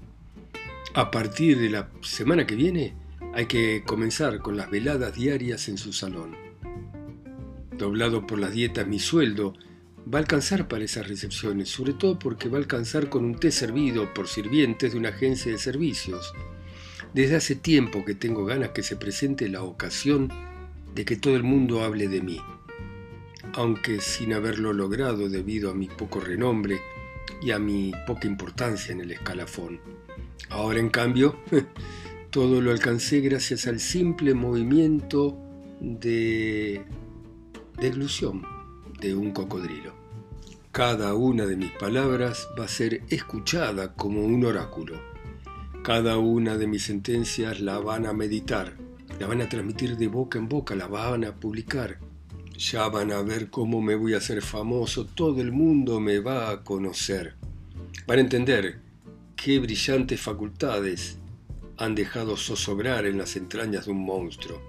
A 0.93 1.11
partir 1.11 1.59
de 1.59 1.71
la 1.71 1.89
semana 2.03 2.47
que 2.47 2.57
viene 2.57 2.95
hay 3.33 3.47
que 3.47 3.85
comenzar 3.87 4.41
con 4.41 4.55
las 4.55 4.71
veladas 4.71 5.15
diarias 5.15 5.71
en 5.71 5.79
su 5.79 5.95
salón. 5.95 6.37
Doblado 7.79 8.27
por 8.27 8.39
las 8.39 8.53
dietas 8.53 8.87
mi 8.87 8.99
sueldo 8.99 9.55
va 10.13 10.19
a 10.19 10.21
alcanzar 10.21 10.69
para 10.69 10.85
esas 10.85 11.09
recepciones, 11.09 11.71
sobre 11.71 11.95
todo 11.95 12.19
porque 12.19 12.51
va 12.51 12.59
a 12.59 12.61
alcanzar 12.61 13.09
con 13.09 13.25
un 13.25 13.37
té 13.37 13.51
servido 13.51 14.13
por 14.13 14.29
sirvientes 14.29 14.93
de 14.93 14.99
una 14.99 15.09
agencia 15.09 15.51
de 15.51 15.57
servicios. 15.57 16.35
Desde 17.15 17.37
hace 17.37 17.55
tiempo 17.55 18.05
que 18.05 18.15
tengo 18.15 18.45
ganas 18.45 18.73
que 18.73 18.83
se 18.83 18.97
presente 18.97 19.49
la 19.49 19.63
ocasión 19.63 20.31
de 20.95 21.07
que 21.07 21.17
todo 21.17 21.35
el 21.35 21.45
mundo 21.45 21.83
hable 21.83 22.09
de 22.09 22.21
mí, 22.21 22.39
aunque 23.55 24.01
sin 24.01 24.33
haberlo 24.33 24.73
logrado 24.73 25.29
debido 25.29 25.71
a 25.71 25.75
mi 25.75 25.87
poco 25.87 26.21
renombre 26.21 26.81
y 27.43 27.51
a 27.51 27.59
mi 27.59 27.93
poca 28.07 28.27
importancia 28.27 28.93
en 28.93 29.01
el 29.01 29.11
escalafón. 29.13 29.81
Ahora, 30.49 30.81
en 30.81 30.91
cambio, 30.91 31.37
todo 32.31 32.61
lo 32.61 32.71
alcancé 32.71 33.21
gracias 33.21 33.67
al 33.67 33.81
simple 33.81 34.35
movimiento 34.35 35.37
de 35.81 36.85
deglución 37.79 38.43
de 39.01 39.15
un 39.15 39.33
cocodrilo. 39.33 39.95
Cada 40.73 41.15
una 41.15 41.47
de 41.47 41.57
mis 41.57 41.73
palabras 41.73 42.49
va 42.59 42.65
a 42.65 42.69
ser 42.69 43.03
escuchada 43.09 43.95
como 43.95 44.25
un 44.25 44.45
oráculo. 44.45 45.01
Cada 45.83 46.19
una 46.19 46.57
de 46.57 46.67
mis 46.67 46.85
sentencias 46.85 47.61
la 47.61 47.79
van 47.79 48.07
a 48.07 48.13
meditar 48.13 48.77
la 49.21 49.27
van 49.27 49.43
a 49.43 49.49
transmitir 49.51 49.99
de 49.99 50.09
boca 50.09 50.39
en 50.39 50.49
boca, 50.49 50.75
la 50.75 50.87
van 50.87 51.25
a 51.25 51.35
publicar. 51.35 51.99
Ya 52.61 52.91
van 52.91 53.11
a 53.11 53.23
ver 53.23 53.49
cómo 53.49 53.81
me 53.81 53.95
voy 53.95 54.13
a 54.13 54.19
hacer 54.19 54.43
famoso, 54.43 55.07
todo 55.07 55.41
el 55.41 55.51
mundo 55.51 55.99
me 55.99 56.19
va 56.19 56.51
a 56.51 56.63
conocer. 56.63 57.35
Van 58.07 58.19
a 58.19 58.21
entender 58.21 58.81
qué 59.35 59.59
brillantes 59.59 60.21
facultades 60.21 61.17
han 61.79 61.95
dejado 61.95 62.37
zozobrar 62.37 63.07
en 63.07 63.17
las 63.17 63.37
entrañas 63.37 63.87
de 63.87 63.93
un 63.93 64.05
monstruo. 64.05 64.61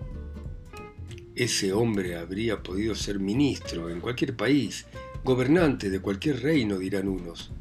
Ese 1.36 1.74
hombre 1.74 2.15
habría 2.15 2.63
podido 2.63 2.95
ser 2.95 3.19
ministro 3.19 3.89
en 3.89 4.00
cualquier 4.00 4.38
país, 4.38 4.86
gobernante 5.25 5.89
de 5.89 6.00
cualquier 6.00 6.41
reino, 6.41 6.77
dirán 6.77 7.10
unos. 7.10 7.51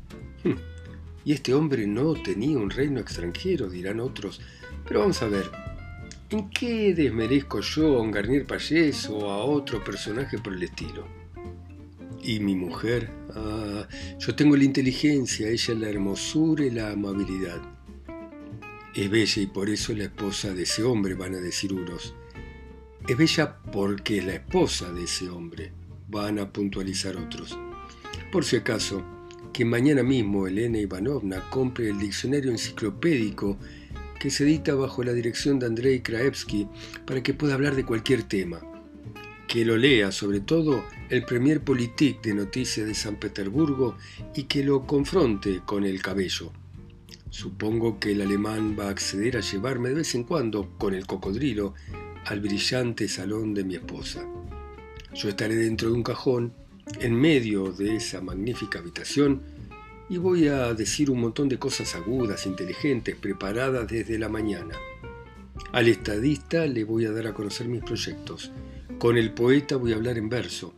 Hm, 0.44 0.54
y 1.24 1.32
este 1.32 1.54
hombre 1.54 1.88
no 1.88 2.14
tenía 2.14 2.56
un 2.56 2.70
reino 2.70 3.00
extranjero, 3.00 3.68
dirán 3.68 3.98
otros. 3.98 4.40
Pero 4.86 5.00
vamos 5.00 5.20
a 5.22 5.26
ver, 5.26 5.50
¿En 6.32 6.48
qué 6.50 6.94
desmerezco 6.94 7.60
yo 7.60 7.98
a 7.98 8.02
un 8.02 8.12
Garnier 8.12 8.46
Payés 8.46 9.08
o 9.08 9.28
a 9.32 9.38
otro 9.38 9.82
personaje 9.82 10.38
por 10.38 10.52
el 10.52 10.62
estilo? 10.62 11.04
Y 12.22 12.38
mi 12.38 12.54
mujer, 12.54 13.10
ah, 13.34 13.88
yo 14.16 14.36
tengo 14.36 14.56
la 14.56 14.62
inteligencia, 14.62 15.48
ella 15.48 15.74
la 15.74 15.88
hermosura 15.88 16.64
y 16.64 16.70
la 16.70 16.92
amabilidad. 16.92 17.60
Es 18.94 19.10
bella 19.10 19.42
y 19.42 19.46
por 19.48 19.68
eso 19.70 19.90
es 19.90 19.98
la 19.98 20.04
esposa 20.04 20.54
de 20.54 20.62
ese 20.62 20.84
hombre, 20.84 21.14
van 21.14 21.34
a 21.34 21.40
decir 21.40 21.72
unos. 21.72 22.14
Es 23.08 23.16
bella 23.16 23.56
porque 23.72 24.18
es 24.18 24.24
la 24.24 24.34
esposa 24.34 24.92
de 24.92 25.02
ese 25.02 25.28
hombre, 25.28 25.72
van 26.06 26.38
a 26.38 26.52
puntualizar 26.52 27.16
otros. 27.16 27.58
Por 28.30 28.44
si 28.44 28.54
acaso, 28.54 29.02
que 29.52 29.64
mañana 29.64 30.04
mismo 30.04 30.46
Elena 30.46 30.78
Ivanovna 30.78 31.50
compre 31.50 31.90
el 31.90 31.98
diccionario 31.98 32.52
enciclopédico 32.52 33.58
que 34.20 34.30
se 34.30 34.44
edita 34.44 34.74
bajo 34.74 35.02
la 35.02 35.14
dirección 35.14 35.58
de 35.58 35.66
Andrei 35.66 36.00
Kraevsky 36.00 36.68
para 37.06 37.22
que 37.22 37.34
pueda 37.34 37.54
hablar 37.54 37.74
de 37.74 37.86
cualquier 37.86 38.22
tema. 38.22 38.60
Que 39.48 39.64
lo 39.64 39.76
lea, 39.76 40.12
sobre 40.12 40.40
todo, 40.40 40.84
el 41.08 41.24
Premier 41.24 41.60
Politique 41.62 42.20
de 42.28 42.34
Noticias 42.34 42.86
de 42.86 42.94
San 42.94 43.16
Petersburgo 43.16 43.96
y 44.36 44.44
que 44.44 44.62
lo 44.62 44.86
confronte 44.86 45.62
con 45.64 45.84
el 45.84 46.02
cabello. 46.02 46.52
Supongo 47.30 47.98
que 47.98 48.12
el 48.12 48.20
alemán 48.20 48.76
va 48.78 48.86
a 48.86 48.90
acceder 48.90 49.38
a 49.38 49.40
llevarme 49.40 49.88
de 49.88 49.96
vez 49.96 50.14
en 50.14 50.24
cuando, 50.24 50.68
con 50.78 50.94
el 50.94 51.06
cocodrilo, 51.06 51.74
al 52.26 52.40
brillante 52.40 53.08
salón 53.08 53.54
de 53.54 53.64
mi 53.64 53.76
esposa. 53.76 54.24
Yo 55.14 55.30
estaré 55.30 55.56
dentro 55.56 55.88
de 55.88 55.94
un 55.94 56.02
cajón, 56.02 56.52
en 57.00 57.14
medio 57.14 57.72
de 57.72 57.96
esa 57.96 58.20
magnífica 58.20 58.80
habitación, 58.80 59.42
y 60.10 60.18
voy 60.18 60.48
a 60.48 60.74
decir 60.74 61.08
un 61.08 61.20
montón 61.20 61.48
de 61.48 61.60
cosas 61.60 61.94
agudas, 61.94 62.44
inteligentes, 62.44 63.14
preparadas 63.14 63.86
desde 63.86 64.18
la 64.18 64.28
mañana. 64.28 64.74
Al 65.70 65.86
estadista 65.86 66.66
le 66.66 66.82
voy 66.82 67.06
a 67.06 67.12
dar 67.12 67.28
a 67.28 67.32
conocer 67.32 67.68
mis 67.68 67.84
proyectos. 67.84 68.50
Con 68.98 69.16
el 69.16 69.32
poeta 69.32 69.76
voy 69.76 69.92
a 69.92 69.96
hablar 69.96 70.18
en 70.18 70.28
verso. 70.28 70.74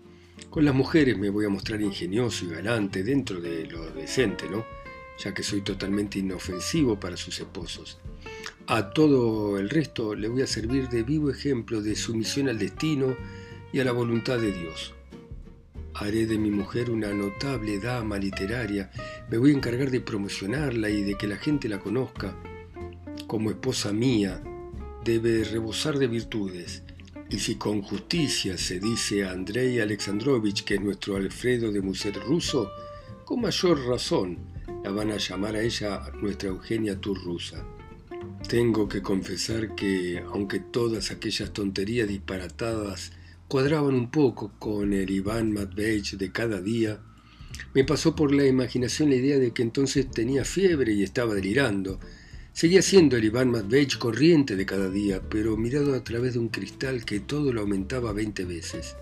Con 0.50 0.66
las 0.66 0.74
mujeres 0.74 1.16
me 1.16 1.30
voy 1.30 1.46
a 1.46 1.48
mostrar 1.48 1.80
ingenioso 1.80 2.44
y 2.44 2.50
galante 2.50 3.02
dentro 3.02 3.40
de 3.40 3.64
lo 3.64 3.90
decente, 3.92 4.50
¿no? 4.50 4.66
Ya 5.24 5.32
que 5.32 5.42
soy 5.42 5.62
totalmente 5.62 6.18
inofensivo 6.18 7.00
para 7.00 7.16
sus 7.16 7.40
esposos. 7.40 7.98
A 8.66 8.90
todo 8.90 9.58
el 9.58 9.70
resto 9.70 10.14
le 10.14 10.28
voy 10.28 10.42
a 10.42 10.46
servir 10.46 10.90
de 10.90 11.04
vivo 11.04 11.30
ejemplo 11.30 11.80
de 11.80 11.96
sumisión 11.96 12.50
al 12.50 12.58
destino 12.58 13.16
y 13.72 13.80
a 13.80 13.84
la 13.84 13.92
voluntad 13.92 14.38
de 14.38 14.52
Dios. 14.52 14.92
Haré 15.94 16.26
de 16.26 16.38
mi 16.38 16.50
mujer 16.50 16.90
una 16.90 17.12
notable 17.12 17.78
dama 17.78 18.18
literaria. 18.18 18.90
Me 19.30 19.36
voy 19.36 19.50
a 19.50 19.54
encargar 19.54 19.90
de 19.90 20.00
promocionarla 20.00 20.88
y 20.88 21.02
de 21.02 21.16
que 21.16 21.26
la 21.26 21.36
gente 21.36 21.68
la 21.68 21.80
conozca. 21.80 22.34
Como 23.26 23.50
esposa 23.50 23.92
mía, 23.92 24.42
debe 25.04 25.44
rebosar 25.44 25.98
de 25.98 26.06
virtudes. 26.06 26.82
Y 27.28 27.38
si 27.38 27.56
con 27.56 27.82
justicia 27.82 28.56
se 28.56 28.78
dice 28.80 29.24
a 29.24 29.32
Andrei 29.32 29.80
Alexandrovich 29.80 30.64
que 30.64 30.74
es 30.74 30.80
nuestro 30.80 31.16
Alfredo 31.16 31.70
de 31.70 31.82
Muset 31.82 32.16
ruso, 32.16 32.70
con 33.24 33.40
mayor 33.40 33.86
razón 33.86 34.38
la 34.82 34.90
van 34.90 35.10
a 35.10 35.16
llamar 35.16 35.56
a 35.56 35.62
ella 35.62 36.10
nuestra 36.20 36.48
Eugenia 36.48 37.00
Turrusa. 37.00 37.64
Tengo 38.48 38.88
que 38.88 39.02
confesar 39.02 39.74
que, 39.74 40.22
aunque 40.32 40.58
todas 40.60 41.10
aquellas 41.10 41.52
tonterías 41.52 42.08
disparatadas 42.08 43.12
cuadraban 43.52 43.94
un 43.94 44.10
poco 44.10 44.50
con 44.58 44.94
el 44.94 45.10
Iván 45.10 45.52
Matveich 45.52 46.16
de 46.16 46.32
cada 46.32 46.62
día, 46.62 47.00
me 47.74 47.84
pasó 47.84 48.16
por 48.16 48.32
la 48.32 48.46
imaginación 48.46 49.10
la 49.10 49.16
idea 49.16 49.38
de 49.38 49.52
que 49.52 49.60
entonces 49.60 50.10
tenía 50.10 50.46
fiebre 50.46 50.94
y 50.94 51.02
estaba 51.02 51.34
delirando. 51.34 52.00
Seguía 52.54 52.80
siendo 52.80 53.18
el 53.18 53.26
Iván 53.26 53.50
Matveich 53.50 53.98
corriente 53.98 54.56
de 54.56 54.64
cada 54.64 54.88
día, 54.88 55.20
pero 55.28 55.58
mirado 55.58 55.94
a 55.94 56.02
través 56.02 56.32
de 56.32 56.38
un 56.38 56.48
cristal 56.48 57.04
que 57.04 57.20
todo 57.20 57.52
lo 57.52 57.60
aumentaba 57.60 58.14
veinte 58.14 58.46
veces. 58.46 58.96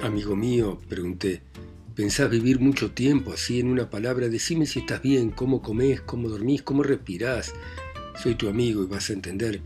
Amigo 0.00 0.34
mío, 0.36 0.80
pregunté, 0.88 1.42
¿Pensás 1.94 2.30
vivir 2.30 2.60
mucho 2.60 2.92
tiempo 2.92 3.34
así 3.34 3.60
en 3.60 3.68
una 3.68 3.90
palabra? 3.90 4.30
Decime 4.30 4.64
si 4.64 4.78
estás 4.78 5.02
bien, 5.02 5.28
cómo 5.28 5.60
comés, 5.60 6.00
cómo 6.00 6.30
dormís, 6.30 6.62
cómo 6.62 6.82
respirás. 6.82 7.52
Soy 8.22 8.36
tu 8.36 8.48
amigo 8.48 8.82
y 8.82 8.86
vas 8.86 9.10
a 9.10 9.12
entender 9.12 9.60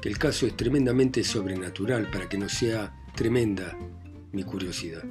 que 0.00 0.08
el 0.08 0.18
caso 0.18 0.46
es 0.46 0.56
tremendamente 0.56 1.24
sobrenatural 1.24 2.08
para 2.12 2.28
que 2.28 2.38
no 2.38 2.48
sea 2.48 2.94
tremenda 3.18 3.76
mi 4.30 4.44
curiosidad. 4.44 5.02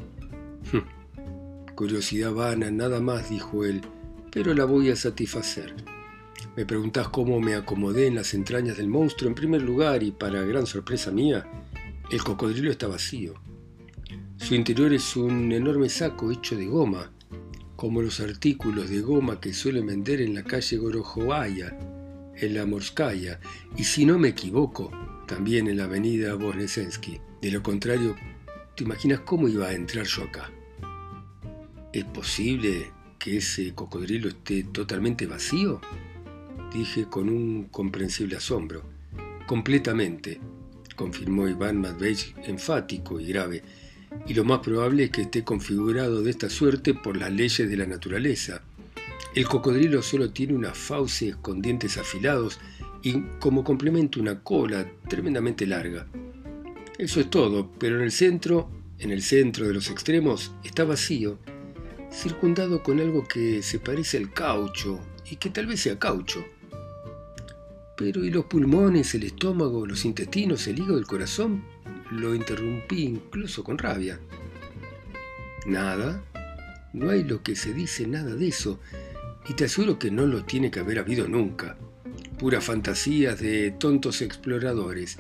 curiosidad 1.76 2.32
vana, 2.32 2.72
nada 2.72 3.02
más, 3.02 3.30
dijo 3.30 3.66
él, 3.66 3.82
pero 4.32 4.54
la 4.54 4.64
voy 4.64 4.92
a 4.92 4.96
satisfacer. 4.96 5.76
Me 6.56 6.66
preguntás 6.66 7.10
cómo 7.10 7.42
me 7.42 7.56
acomodé 7.56 8.08
en 8.08 8.16
las 8.16 8.34
entrañas 8.34 8.78
del 8.78 8.88
monstruo. 8.88 9.28
En 9.28 9.36
primer 9.36 9.62
lugar, 9.62 10.04
y 10.04 10.12
para 10.12 10.42
gran 10.44 10.66
sorpresa 10.66 11.12
mía, 11.12 11.46
el 12.10 12.24
cocodrilo 12.24 12.72
está 12.72 12.88
vacío. 12.88 13.34
Su 14.38 14.56
interior 14.56 14.94
es 14.94 15.18
un 15.18 15.52
enorme 15.52 15.90
saco 15.90 16.32
hecho 16.32 16.56
de 16.56 16.66
goma, 16.66 17.12
como 17.76 18.02
los 18.02 18.22
artículos 18.22 18.90
de 18.90 19.02
goma 19.02 19.42
que 19.42 19.54
suelen 19.54 19.86
vender 19.86 20.22
en 20.22 20.34
la 20.34 20.46
calle 20.46 20.78
Gorojovaya, 20.78 21.78
en 22.38 22.54
la 22.54 22.66
Morskaya, 22.66 23.42
y 23.76 23.84
si 23.84 24.06
no 24.06 24.18
me 24.18 24.30
equivoco, 24.30 24.92
también 25.28 25.68
en 25.68 25.76
la 25.76 25.84
avenida 25.84 26.36
Bosnesensky. 26.36 27.20
De 27.42 27.52
lo 27.52 27.62
contrario, 27.62 28.16
¿te 28.76 28.84
imaginas 28.84 29.20
cómo 29.20 29.48
iba 29.48 29.68
a 29.68 29.74
entrar 29.74 30.06
yo 30.06 30.24
acá? 30.24 30.50
¿Es 31.94 32.04
posible 32.06 32.92
que 33.20 33.38
ese 33.38 33.74
cocodrilo 33.74 34.28
esté 34.28 34.64
totalmente 34.64 35.28
vacío? 35.28 35.80
Dije 36.74 37.06
con 37.06 37.30
un 37.30 37.66
comprensible 37.66 38.38
asombro. 38.38 38.84
Completamente, 39.46 40.40
confirmó 40.96 41.48
Iván 41.48 41.80
Matvey 41.80 42.18
enfático 42.46 43.20
y 43.20 43.28
grave, 43.28 43.64
y 44.26 44.34
lo 44.34 44.44
más 44.44 44.60
probable 44.60 45.06
es 45.06 45.12
que 45.12 45.22
esté 45.22 45.44
configurado 45.44 46.24
de 46.24 46.32
esta 46.32 46.50
suerte 46.50 46.96
por 46.96 47.18
las 47.18 47.32
leyes 47.32 47.70
de 47.70 47.78
la 47.78 47.86
naturaleza. 47.86 48.64
El 49.36 49.48
cocodrilo 49.48 50.02
solo 50.02 50.32
tiene 50.32 50.56
unas 50.56 50.76
fauces 50.76 51.36
con 51.36 51.62
dientes 51.62 52.00
afilados 52.00 52.60
y 53.04 53.22
como 53.40 53.64
complemento 53.64 54.20
una 54.20 54.42
cola 54.42 54.90
tremendamente 55.08 55.68
larga. 55.68 56.08
Eso 56.98 57.20
es 57.20 57.30
todo, 57.30 57.70
pero 57.78 57.98
en 57.98 58.02
el 58.02 58.12
centro, 58.12 58.72
en 58.98 59.12
el 59.12 59.22
centro 59.22 59.68
de 59.68 59.74
los 59.74 59.92
extremos, 59.92 60.52
está 60.64 60.84
vacío, 60.84 61.38
circundado 62.12 62.82
con 62.82 63.00
algo 63.00 63.28
que 63.28 63.62
se 63.62 63.78
parece 63.78 64.18
al 64.18 64.34
caucho 64.34 65.00
y 65.30 65.36
que 65.36 65.52
tal 65.52 65.68
vez 65.68 65.82
sea 65.82 66.00
caucho. 66.00 66.44
Pero 67.96 68.26
¿y 68.26 68.32
los 68.32 68.46
pulmones, 68.46 69.14
el 69.14 69.24
estómago, 69.24 69.86
los 69.86 70.06
intestinos, 70.06 70.66
el 70.66 70.80
hígado, 70.80 70.98
el 70.98 71.06
corazón? 71.06 71.64
Lo 72.10 72.34
interrumpí 72.34 73.04
incluso 73.04 73.64
con 73.64 73.78
rabia. 73.78 74.20
Nada, 75.68 76.24
no 76.94 77.12
hay 77.12 77.24
lo 77.24 77.44
que 77.44 77.56
se 77.56 77.76
dice 77.76 78.08
nada 78.08 78.34
de 78.34 78.48
eso, 78.48 78.80
y 79.48 79.54
te 79.54 79.66
aseguro 79.66 80.00
que 80.00 80.10
no 80.10 80.26
lo 80.26 80.46
tiene 80.46 80.72
que 80.72 80.80
haber 80.80 80.98
habido 80.98 81.28
nunca. 81.28 81.78
Puras 82.40 82.66
fantasías 82.66 83.40
de 83.40 83.70
tontos 83.72 84.24
exploradores. 84.24 85.20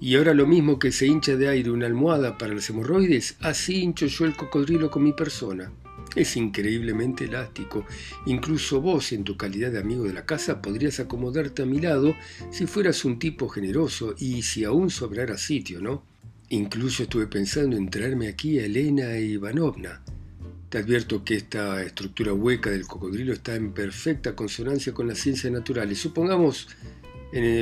Y 0.00 0.16
ahora 0.16 0.32
lo 0.32 0.46
mismo 0.46 0.78
que 0.78 0.92
se 0.92 1.06
hincha 1.06 1.36
de 1.36 1.48
aire 1.48 1.70
una 1.70 1.86
almohada 1.86 2.38
para 2.38 2.54
los 2.54 2.68
hemorroides, 2.70 3.36
así 3.40 3.82
hincho 3.82 4.06
yo 4.06 4.24
el 4.24 4.34
cocodrilo 4.34 4.90
con 4.90 5.02
mi 5.02 5.12
persona. 5.12 5.70
Es 6.16 6.36
increíblemente 6.36 7.24
elástico. 7.24 7.84
Incluso 8.26 8.80
vos, 8.80 9.12
en 9.12 9.24
tu 9.24 9.36
calidad 9.36 9.70
de 9.70 9.78
amigo 9.78 10.04
de 10.04 10.14
la 10.14 10.24
casa, 10.24 10.62
podrías 10.62 10.98
acomodarte 11.00 11.62
a 11.62 11.66
mi 11.66 11.80
lado 11.80 12.16
si 12.50 12.66
fueras 12.66 13.04
un 13.04 13.18
tipo 13.18 13.48
generoso 13.48 14.14
y 14.18 14.42
si 14.42 14.64
aún 14.64 14.90
sobrara 14.90 15.36
sitio, 15.36 15.80
¿no? 15.80 16.02
Incluso 16.48 17.04
estuve 17.04 17.26
pensando 17.26 17.76
en 17.76 17.90
traerme 17.90 18.28
aquí 18.28 18.58
a 18.58 18.64
Elena 18.64 19.18
Ivanovna. 19.18 20.02
Te 20.70 20.78
advierto 20.78 21.24
que 21.24 21.36
esta 21.36 21.82
estructura 21.82 22.32
hueca 22.32 22.70
del 22.70 22.86
cocodrilo 22.86 23.32
está 23.32 23.54
en 23.54 23.72
perfecta 23.72 24.34
consonancia 24.34 24.94
con 24.94 25.06
las 25.06 25.18
ciencias 25.18 25.52
naturales. 25.52 25.98
Supongamos, 25.98 26.68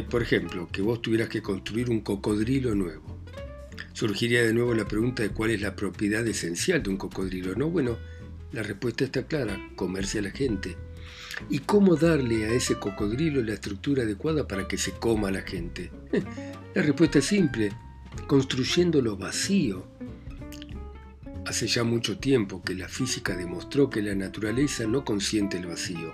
por 0.08 0.22
ejemplo, 0.22 0.68
que 0.72 0.82
vos 0.82 1.02
tuvieras 1.02 1.28
que 1.28 1.42
construir 1.42 1.90
un 1.90 2.00
cocodrilo 2.00 2.74
nuevo. 2.74 3.18
Surgiría 3.92 4.42
de 4.42 4.54
nuevo 4.54 4.74
la 4.74 4.86
pregunta 4.86 5.22
de 5.22 5.30
cuál 5.30 5.50
es 5.50 5.60
la 5.60 5.76
propiedad 5.76 6.26
esencial 6.26 6.82
de 6.82 6.90
un 6.90 6.96
cocodrilo, 6.96 7.54
¿no? 7.54 7.68
Bueno, 7.68 7.98
la 8.52 8.62
respuesta 8.62 9.04
está 9.04 9.26
clara, 9.26 9.58
comerse 9.76 10.20
a 10.20 10.22
la 10.22 10.30
gente. 10.30 10.76
¿Y 11.50 11.60
cómo 11.60 11.96
darle 11.96 12.46
a 12.46 12.52
ese 12.52 12.76
cocodrilo 12.76 13.42
la 13.42 13.54
estructura 13.54 14.04
adecuada 14.04 14.48
para 14.48 14.66
que 14.66 14.78
se 14.78 14.92
coma 14.92 15.28
a 15.28 15.32
la 15.32 15.42
gente? 15.42 15.90
La 16.74 16.82
respuesta 16.82 17.18
es 17.18 17.24
simple, 17.24 17.72
construyéndolo 18.26 19.16
vacío. 19.16 19.84
Hace 21.46 21.66
ya 21.66 21.82
mucho 21.82 22.18
tiempo 22.18 22.62
que 22.62 22.74
la 22.74 22.88
física 22.88 23.34
demostró 23.34 23.88
que 23.88 24.02
la 24.02 24.14
naturaleza 24.14 24.86
no 24.86 25.04
consiente 25.04 25.56
el 25.56 25.66
vacío. 25.66 26.12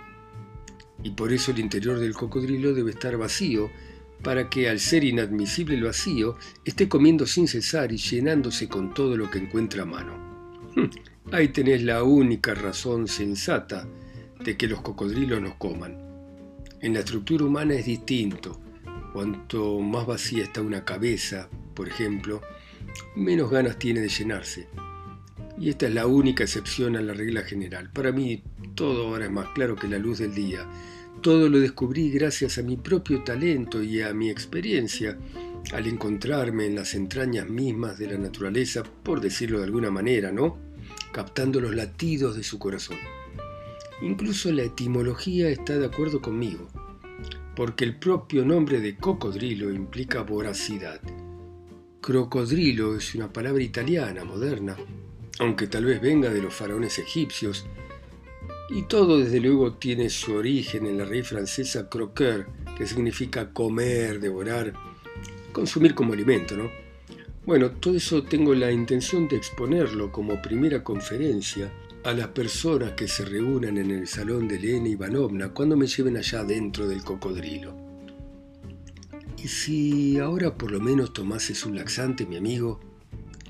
Y 1.05 1.11
por 1.11 1.33
eso 1.33 1.53
el 1.53 1.61
interior 1.61 2.01
del 2.01 2.15
cocodrilo 2.15 2.75
debe 2.75 2.91
estar 2.91 3.17
vacío, 3.17 3.71
para 4.23 4.49
que 4.49 4.69
al 4.69 4.81
ser 4.81 5.05
inadmisible 5.05 5.77
el 5.77 5.85
vacío, 5.85 6.37
esté 6.65 6.89
comiendo 6.89 7.27
sin 7.27 7.47
cesar 7.47 7.93
y 7.93 7.99
llenándose 7.99 8.69
con 8.69 8.95
todo 8.95 9.17
lo 9.17 9.31
que 9.31 9.39
encuentra 9.39 9.83
a 9.83 9.87
mano. 9.87 10.65
Ahí 11.31 11.49
tenés 11.49 11.83
la 11.83 12.03
única 12.03 12.55
razón 12.55 13.07
sensata 13.07 13.87
de 14.43 14.57
que 14.57 14.67
los 14.67 14.81
cocodrilos 14.81 15.41
nos 15.41 15.55
coman. 15.57 15.99
En 16.81 16.95
la 16.95 17.01
estructura 17.01 17.45
humana 17.45 17.75
es 17.75 17.87
distinto. 17.87 18.61
Cuanto 19.13 19.79
más 19.81 20.07
vacía 20.07 20.45
está 20.45 20.61
una 20.61 20.85
cabeza, 20.85 21.49
por 21.75 21.87
ejemplo, 21.87 22.41
menos 23.15 23.51
ganas 23.51 23.79
tiene 23.79 24.01
de 24.01 24.09
llenarse. 24.09 24.69
Y 25.59 25.69
esta 25.69 25.87
es 25.87 25.95
la 25.95 26.07
única 26.07 26.45
excepción 26.45 26.97
a 26.97 27.03
la 27.03 27.15
regla 27.15 27.43
general. 27.43 27.91
Para 27.93 28.13
mí 28.13 28.43
todo 28.75 29.09
ahora 29.09 29.27
es 29.27 29.31
más 29.31 29.49
claro 29.55 29.77
que 29.77 29.89
la 29.89 29.99
luz 29.99 30.19
del 30.19 30.35
día. 30.35 30.67
Todo 31.23 31.49
lo 31.49 31.61
descubrí 31.61 32.11
gracias 32.11 32.59
a 32.59 32.63
mi 32.63 32.77
propio 32.77 33.23
talento 33.23 33.83
y 33.83 34.03
a 34.03 34.13
mi 34.13 34.31
experiencia 34.31 35.17
al 35.73 35.87
encontrarme 35.87 36.67
en 36.67 36.75
las 36.75 36.95
entrañas 36.95 37.49
mismas 37.49 37.99
de 37.99 38.09
la 38.09 38.19
naturaleza, 38.19 38.83
por 38.83 39.21
decirlo 39.21 39.59
de 39.59 39.65
alguna 39.65 39.91
manera, 39.91 40.31
¿no? 40.31 40.59
captando 41.15 41.61
los 41.61 41.75
latidos 41.75 42.37
de 42.37 42.43
su 42.43 42.59
corazón. 42.59 42.99
Incluso 44.03 44.51
la 44.53 44.65
etimología 44.65 45.49
está 45.49 45.79
de 45.79 45.87
acuerdo 45.87 46.21
conmigo, 46.21 46.69
porque 47.55 47.85
el 47.85 47.97
propio 47.97 48.45
nombre 48.45 48.81
de 48.81 48.97
cocodrilo 48.97 49.73
implica 49.73 50.23
voracidad. 50.23 51.01
Crocodrilo 52.01 52.97
es 52.97 53.15
una 53.15 53.33
palabra 53.33 53.63
italiana 53.63 54.25
moderna, 54.25 54.77
aunque 55.39 55.67
tal 55.67 55.85
vez 55.85 56.01
venga 56.01 56.31
de 56.31 56.43
los 56.43 56.55
faraones 56.55 56.99
egipcios, 56.99 57.67
y 58.71 58.83
todo 58.83 59.19
desde 59.19 59.41
luego 59.41 59.75
tiene 59.75 60.09
su 60.09 60.35
origen 60.35 60.87
en 60.87 60.99
la 60.99 61.05
raíz 61.05 61.29
francesa 61.29 61.89
croquer, 61.89 62.47
que 62.77 62.87
significa 62.87 63.53
comer, 63.53 64.21
devorar, 64.21 64.73
consumir 65.53 65.95
como 65.95 66.13
alimento, 66.13 66.57
¿no? 66.57 66.71
Bueno, 67.47 67.73
todo 67.73 67.97
eso 67.97 68.23
tengo 68.23 68.55
la 68.55 68.73
intención 68.73 69.29
de 69.29 69.37
exponerlo 69.37 70.11
como 70.11 70.41
primera 70.41 70.83
conferencia 70.83 71.71
a 72.03 72.13
las 72.13 72.29
personas 72.29 72.93
que 72.93 73.07
se 73.07 73.25
reúnan 73.25 73.77
en 73.77 73.91
el 73.91 74.07
salón 74.09 74.49
de 74.49 74.57
Elena 74.57 74.89
Ivanovna 74.89 75.51
cuando 75.51 75.77
me 75.77 75.87
lleven 75.87 76.17
allá 76.17 76.43
dentro 76.43 76.89
del 76.89 77.05
cocodrilo. 77.05 77.75
Y 79.37 79.49
si 79.49 80.19
ahora 80.19 80.55
por 80.55 80.71
lo 80.71 80.81
menos 80.81 81.13
tomases 81.13 81.67
un 81.67 81.77
laxante, 81.77 82.25
mi 82.25 82.37
amigo, 82.37 82.81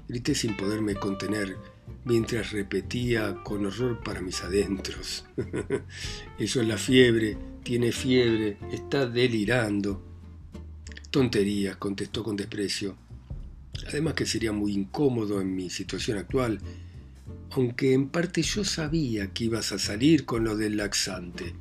grité 0.08 0.34
sin 0.34 0.56
poderme 0.56 0.96
contener 0.96 1.56
mientras 2.04 2.52
repetía 2.52 3.34
con 3.42 3.66
horror 3.66 4.02
para 4.02 4.20
mis 4.20 4.42
adentros. 4.42 5.24
Eso 6.38 6.60
es 6.60 6.68
la 6.68 6.76
fiebre, 6.76 7.36
tiene 7.62 7.92
fiebre, 7.92 8.58
está 8.72 9.06
delirando. 9.06 10.02
Tonterías, 11.10 11.76
contestó 11.76 12.22
con 12.22 12.36
desprecio. 12.36 12.96
Además 13.88 14.14
que 14.14 14.26
sería 14.26 14.52
muy 14.52 14.72
incómodo 14.72 15.40
en 15.40 15.54
mi 15.54 15.70
situación 15.70 16.18
actual, 16.18 16.58
aunque 17.52 17.92
en 17.92 18.08
parte 18.08 18.42
yo 18.42 18.64
sabía 18.64 19.32
que 19.32 19.44
ibas 19.44 19.72
a 19.72 19.78
salir 19.78 20.24
con 20.24 20.44
lo 20.44 20.56
del 20.56 20.76
laxante. 20.76 21.54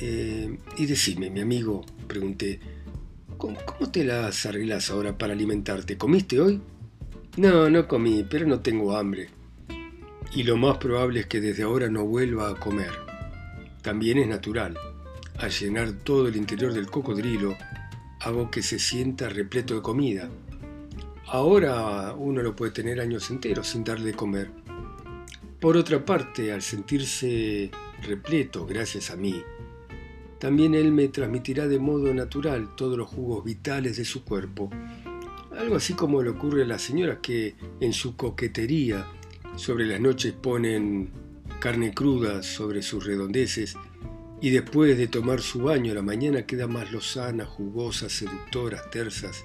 Eh, 0.00 0.58
y 0.78 0.86
decime, 0.86 1.30
mi 1.30 1.40
amigo, 1.40 1.84
pregunté, 2.08 2.58
¿cómo, 3.36 3.58
te 3.90 4.04
las 4.04 4.46
arreglas 4.46 4.90
ahora 4.90 5.16
para 5.16 5.34
alimentarte? 5.34 5.96
¿Comiste 5.96 6.40
hoy? 6.40 6.60
No, 7.38 7.70
no 7.70 7.88
comí, 7.88 8.24
pero 8.28 8.46
no 8.46 8.60
tengo 8.60 8.94
hambre. 8.94 9.30
Y 10.34 10.42
lo 10.42 10.58
más 10.58 10.76
probable 10.76 11.20
es 11.20 11.26
que 11.26 11.40
desde 11.40 11.62
ahora 11.62 11.88
no 11.88 12.04
vuelva 12.04 12.50
a 12.50 12.56
comer. 12.56 12.92
También 13.80 14.18
es 14.18 14.28
natural. 14.28 14.76
Al 15.38 15.50
llenar 15.50 15.92
todo 15.92 16.28
el 16.28 16.36
interior 16.36 16.74
del 16.74 16.90
cocodrilo, 16.90 17.56
hago 18.20 18.50
que 18.50 18.62
se 18.62 18.78
sienta 18.78 19.30
repleto 19.30 19.74
de 19.74 19.80
comida. 19.80 20.28
Ahora 21.26 22.12
uno 22.12 22.42
lo 22.42 22.54
puede 22.54 22.72
tener 22.72 23.00
años 23.00 23.30
enteros 23.30 23.68
sin 23.68 23.82
darle 23.82 24.06
de 24.06 24.14
comer. 24.14 24.50
Por 25.58 25.78
otra 25.78 26.04
parte, 26.04 26.52
al 26.52 26.60
sentirse 26.60 27.70
repleto 28.02 28.66
gracias 28.66 29.10
a 29.10 29.16
mí, 29.16 29.42
también 30.38 30.74
él 30.74 30.92
me 30.92 31.08
transmitirá 31.08 31.66
de 31.66 31.78
modo 31.78 32.12
natural 32.12 32.74
todos 32.76 32.98
los 32.98 33.08
jugos 33.08 33.42
vitales 33.42 33.96
de 33.96 34.04
su 34.04 34.22
cuerpo. 34.22 34.68
Algo 35.62 35.76
así 35.76 35.94
como 35.94 36.20
le 36.24 36.30
ocurre 36.30 36.64
a 36.64 36.66
las 36.66 36.82
señoras 36.82 37.18
que, 37.22 37.54
en 37.78 37.92
su 37.92 38.16
coquetería, 38.16 39.06
sobre 39.54 39.86
las 39.86 40.00
noches 40.00 40.32
ponen 40.32 41.10
carne 41.60 41.94
cruda 41.94 42.42
sobre 42.42 42.82
sus 42.82 43.06
redondeces 43.06 43.76
y 44.40 44.50
después 44.50 44.98
de 44.98 45.06
tomar 45.06 45.40
su 45.40 45.62
baño 45.62 45.94
la 45.94 46.02
mañana 46.02 46.46
queda 46.46 46.66
más 46.66 46.90
lozana, 46.90 47.46
jugosa, 47.46 48.08
seductoras, 48.08 48.90
tersas. 48.90 49.44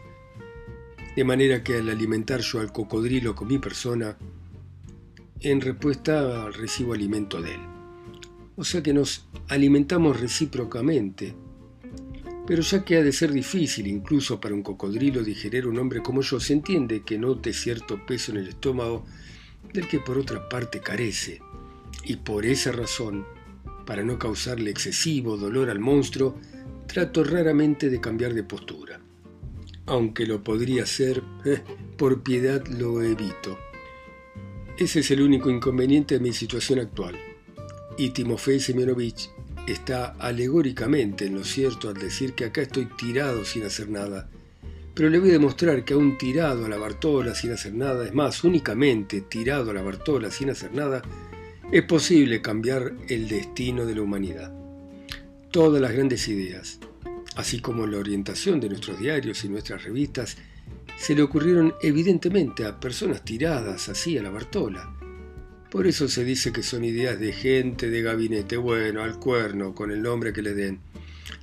De 1.15 1.23
manera 1.23 1.63
que 1.63 1.75
al 1.75 1.87
alimentar 1.87 2.39
yo 2.39 2.61
al 2.61 2.71
cocodrilo 2.71 3.35
con 3.35 3.49
mi 3.49 3.59
persona, 3.59 4.17
en 5.41 5.61
respuesta 5.61 6.49
recibo 6.49 6.95
alimento 6.95 7.43
de 7.43 7.53
él. 7.53 7.61
O 8.55 8.63
sea 8.63 8.81
que 8.81 8.91
nos 8.91 9.27
alimentamos 9.49 10.19
recíprocamente. 10.19 11.35
Pero 12.47 12.61
ya 12.61 12.85
que 12.85 12.95
ha 12.95 13.03
de 13.03 13.11
ser 13.11 13.33
difícil 13.33 13.87
incluso 13.87 14.39
para 14.39 14.55
un 14.55 14.63
cocodrilo 14.63 15.21
digerir 15.21 15.67
un 15.67 15.77
hombre 15.77 16.01
como 16.01 16.21
yo, 16.21 16.39
se 16.39 16.53
entiende 16.53 17.03
que 17.03 17.17
note 17.17 17.51
cierto 17.51 18.05
peso 18.05 18.31
en 18.31 18.37
el 18.37 18.47
estómago 18.47 19.05
del 19.73 19.87
que 19.87 19.99
por 19.99 20.17
otra 20.17 20.47
parte 20.47 20.79
carece. 20.79 21.41
Y 22.05 22.15
por 22.15 22.45
esa 22.45 22.71
razón 22.71 23.25
para 23.85 24.03
no 24.03 24.19
causarle 24.19 24.69
excesivo 24.69 25.37
dolor 25.37 25.69
al 25.69 25.79
monstruo, 25.79 26.37
trato 26.87 27.23
raramente 27.23 27.89
de 27.89 28.01
cambiar 28.01 28.33
de 28.33 28.43
postura. 28.43 28.99
Aunque 29.85 30.25
lo 30.25 30.43
podría 30.43 30.83
hacer, 30.83 31.23
eh, 31.45 31.63
por 31.97 32.21
piedad 32.21 32.65
lo 32.67 33.01
evito. 33.01 33.57
Ese 34.77 34.99
es 34.99 35.11
el 35.11 35.21
único 35.21 35.49
inconveniente 35.49 36.15
de 36.15 36.21
mi 36.21 36.33
situación 36.33 36.79
actual. 36.79 37.17
Y 37.97 38.09
Timofey 38.09 38.59
Semyonovich 38.59 39.29
está 39.67 40.15
alegóricamente 40.19 41.25
en 41.25 41.35
lo 41.35 41.43
cierto 41.43 41.89
al 41.89 41.95
decir 41.95 42.33
que 42.33 42.45
acá 42.45 42.61
estoy 42.61 42.85
tirado 42.97 43.45
sin 43.45 43.63
hacer 43.63 43.89
nada. 43.89 44.29
Pero 44.93 45.09
le 45.09 45.19
voy 45.19 45.29
a 45.29 45.33
demostrar 45.33 45.85
que 45.85 45.93
aún 45.93 46.17
tirado 46.17 46.65
a 46.65 46.69
la 46.69 46.77
Bartola 46.77 47.35
sin 47.35 47.51
hacer 47.51 47.73
nada, 47.73 48.05
es 48.05 48.13
más, 48.13 48.43
únicamente 48.43 49.21
tirado 49.21 49.71
a 49.71 49.73
la 49.73 49.83
Bartola 49.83 50.31
sin 50.31 50.49
hacer 50.49 50.73
nada, 50.73 51.01
es 51.71 51.83
posible 51.83 52.41
cambiar 52.41 52.93
el 53.09 53.27
destino 53.27 53.85
de 53.85 53.95
la 53.95 54.01
humanidad. 54.01 54.51
Todas 55.51 55.81
las 55.81 55.91
grandes 55.91 56.27
ideas, 56.27 56.79
así 57.35 57.59
como 57.59 57.85
la 57.85 57.97
orientación 57.97 58.59
de 58.59 58.69
nuestros 58.69 58.99
diarios 58.99 59.43
y 59.43 59.49
nuestras 59.49 59.83
revistas, 59.83 60.37
se 60.97 61.13
le 61.13 61.21
ocurrieron 61.21 61.75
evidentemente 61.81 62.65
a 62.65 62.79
personas 62.79 63.23
tiradas 63.23 63.89
así 63.89 64.17
a 64.17 64.23
la 64.23 64.31
Bartola. 64.31 64.97
Por 65.71 65.87
eso 65.87 66.07
se 66.07 66.23
dice 66.23 66.51
que 66.51 66.63
son 66.63 66.83
ideas 66.85 67.19
de 67.19 67.33
gente 67.33 67.89
de 67.89 68.01
gabinete, 68.01 68.57
bueno, 68.57 69.03
al 69.03 69.19
cuerno, 69.19 69.75
con 69.75 69.91
el 69.91 70.01
nombre 70.01 70.33
que 70.33 70.41
le 70.41 70.53
den. 70.53 70.79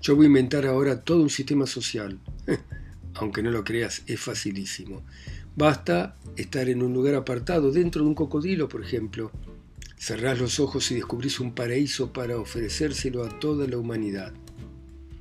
Yo 0.00 0.16
voy 0.16 0.26
a 0.26 0.28
inventar 0.28 0.66
ahora 0.66 1.02
todo 1.02 1.22
un 1.22 1.30
sistema 1.30 1.66
social. 1.66 2.18
Aunque 3.14 3.42
no 3.42 3.50
lo 3.50 3.64
creas, 3.64 4.02
es 4.06 4.20
facilísimo. 4.20 5.02
Basta 5.56 6.16
estar 6.36 6.68
en 6.68 6.82
un 6.82 6.92
lugar 6.92 7.14
apartado, 7.14 7.70
dentro 7.70 8.02
de 8.02 8.08
un 8.08 8.14
cocodrilo, 8.14 8.68
por 8.68 8.82
ejemplo, 8.82 9.30
Cerrás 10.04 10.38
los 10.38 10.60
ojos 10.60 10.90
y 10.90 10.96
descubrís 10.96 11.40
un 11.40 11.54
paraíso 11.54 12.12
para 12.12 12.36
ofrecérselo 12.36 13.24
a 13.24 13.38
toda 13.38 13.66
la 13.66 13.78
humanidad. 13.78 14.34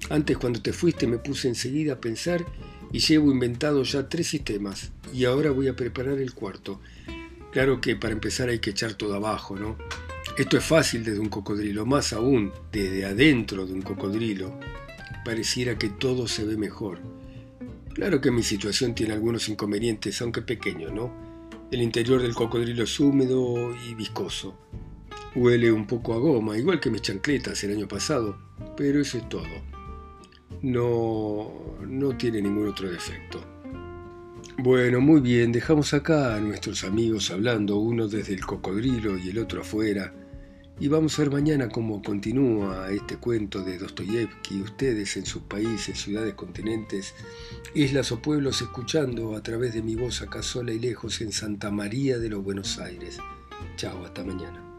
Antes 0.09 0.37
cuando 0.37 0.61
te 0.61 0.73
fuiste 0.73 1.07
me 1.07 1.19
puse 1.19 1.47
enseguida 1.47 1.93
a 1.93 2.01
pensar 2.01 2.45
y 2.91 2.99
llevo 2.99 3.31
inventado 3.31 3.83
ya 3.83 4.09
tres 4.09 4.27
sistemas 4.27 4.91
y 5.13 5.23
ahora 5.23 5.51
voy 5.51 5.69
a 5.69 5.77
preparar 5.77 6.19
el 6.19 6.33
cuarto. 6.33 6.81
Claro 7.53 7.79
que 7.79 7.95
para 7.95 8.13
empezar 8.13 8.49
hay 8.49 8.57
que 8.57 8.71
echar 8.71 8.95
todo 8.95 9.13
abajo, 9.13 9.55
¿no? 9.55 9.77
Esto 10.35 10.57
es 10.57 10.65
fácil 10.65 11.03
desde 11.03 11.19
un 11.19 11.29
cocodrilo, 11.29 11.85
más 11.85 12.11
aún 12.11 12.51
desde 12.71 13.05
adentro 13.05 13.67
de 13.67 13.73
un 13.73 13.83
cocodrilo. 13.83 14.59
Pareciera 15.23 15.77
que 15.77 15.89
todo 15.89 16.27
se 16.27 16.45
ve 16.45 16.57
mejor. 16.57 16.99
Claro 17.93 18.19
que 18.19 18.31
mi 18.31 18.41
situación 18.41 18.95
tiene 18.95 19.13
algunos 19.13 19.47
inconvenientes, 19.49 20.19
aunque 20.23 20.41
pequeños, 20.41 20.91
¿no? 20.91 21.13
El 21.71 21.83
interior 21.83 22.23
del 22.23 22.33
cocodrilo 22.33 22.85
es 22.85 22.99
húmedo 22.99 23.75
y 23.87 23.93
viscoso. 23.93 24.57
Huele 25.35 25.71
un 25.71 25.85
poco 25.85 26.15
a 26.15 26.17
goma, 26.17 26.57
igual 26.57 26.79
que 26.79 26.89
mis 26.89 27.03
chancletas 27.03 27.63
el 27.63 27.77
año 27.77 27.87
pasado, 27.87 28.35
pero 28.75 28.99
eso 28.99 29.19
es 29.19 29.29
todo. 29.29 29.45
No, 30.63 31.77
no 31.85 32.17
tiene 32.17 32.41
ningún 32.41 32.67
otro 32.67 32.89
defecto. 32.89 33.52
Bueno, 34.57 35.01
muy 35.01 35.19
bien, 35.19 35.51
dejamos 35.51 35.93
acá 35.93 36.35
a 36.35 36.39
nuestros 36.39 36.83
amigos 36.83 37.31
hablando, 37.31 37.77
uno 37.77 38.07
desde 38.07 38.33
el 38.33 38.45
cocodrilo 38.45 39.17
y 39.17 39.29
el 39.29 39.39
otro 39.39 39.61
afuera, 39.61 40.13
y 40.79 40.87
vamos 40.87 41.17
a 41.17 41.23
ver 41.23 41.31
mañana 41.31 41.69
cómo 41.69 42.03
continúa 42.03 42.91
este 42.91 43.17
cuento 43.17 43.63
de 43.63 43.79
Dostoyevsky, 43.79 44.61
ustedes 44.61 45.17
en 45.17 45.25
sus 45.25 45.41
países, 45.43 45.99
ciudades, 45.99 46.35
continentes, 46.35 47.15
islas 47.73 48.11
o 48.11 48.21
pueblos, 48.21 48.61
escuchando 48.61 49.35
a 49.35 49.41
través 49.41 49.73
de 49.73 49.81
mi 49.81 49.95
voz 49.95 50.21
acá 50.21 50.43
sola 50.43 50.71
y 50.71 50.79
lejos 50.79 51.19
en 51.21 51.31
Santa 51.31 51.71
María 51.71 52.19
de 52.19 52.29
los 52.29 52.43
Buenos 52.43 52.77
Aires. 52.77 53.17
Chao, 53.75 54.05
hasta 54.05 54.23
mañana. 54.23 54.72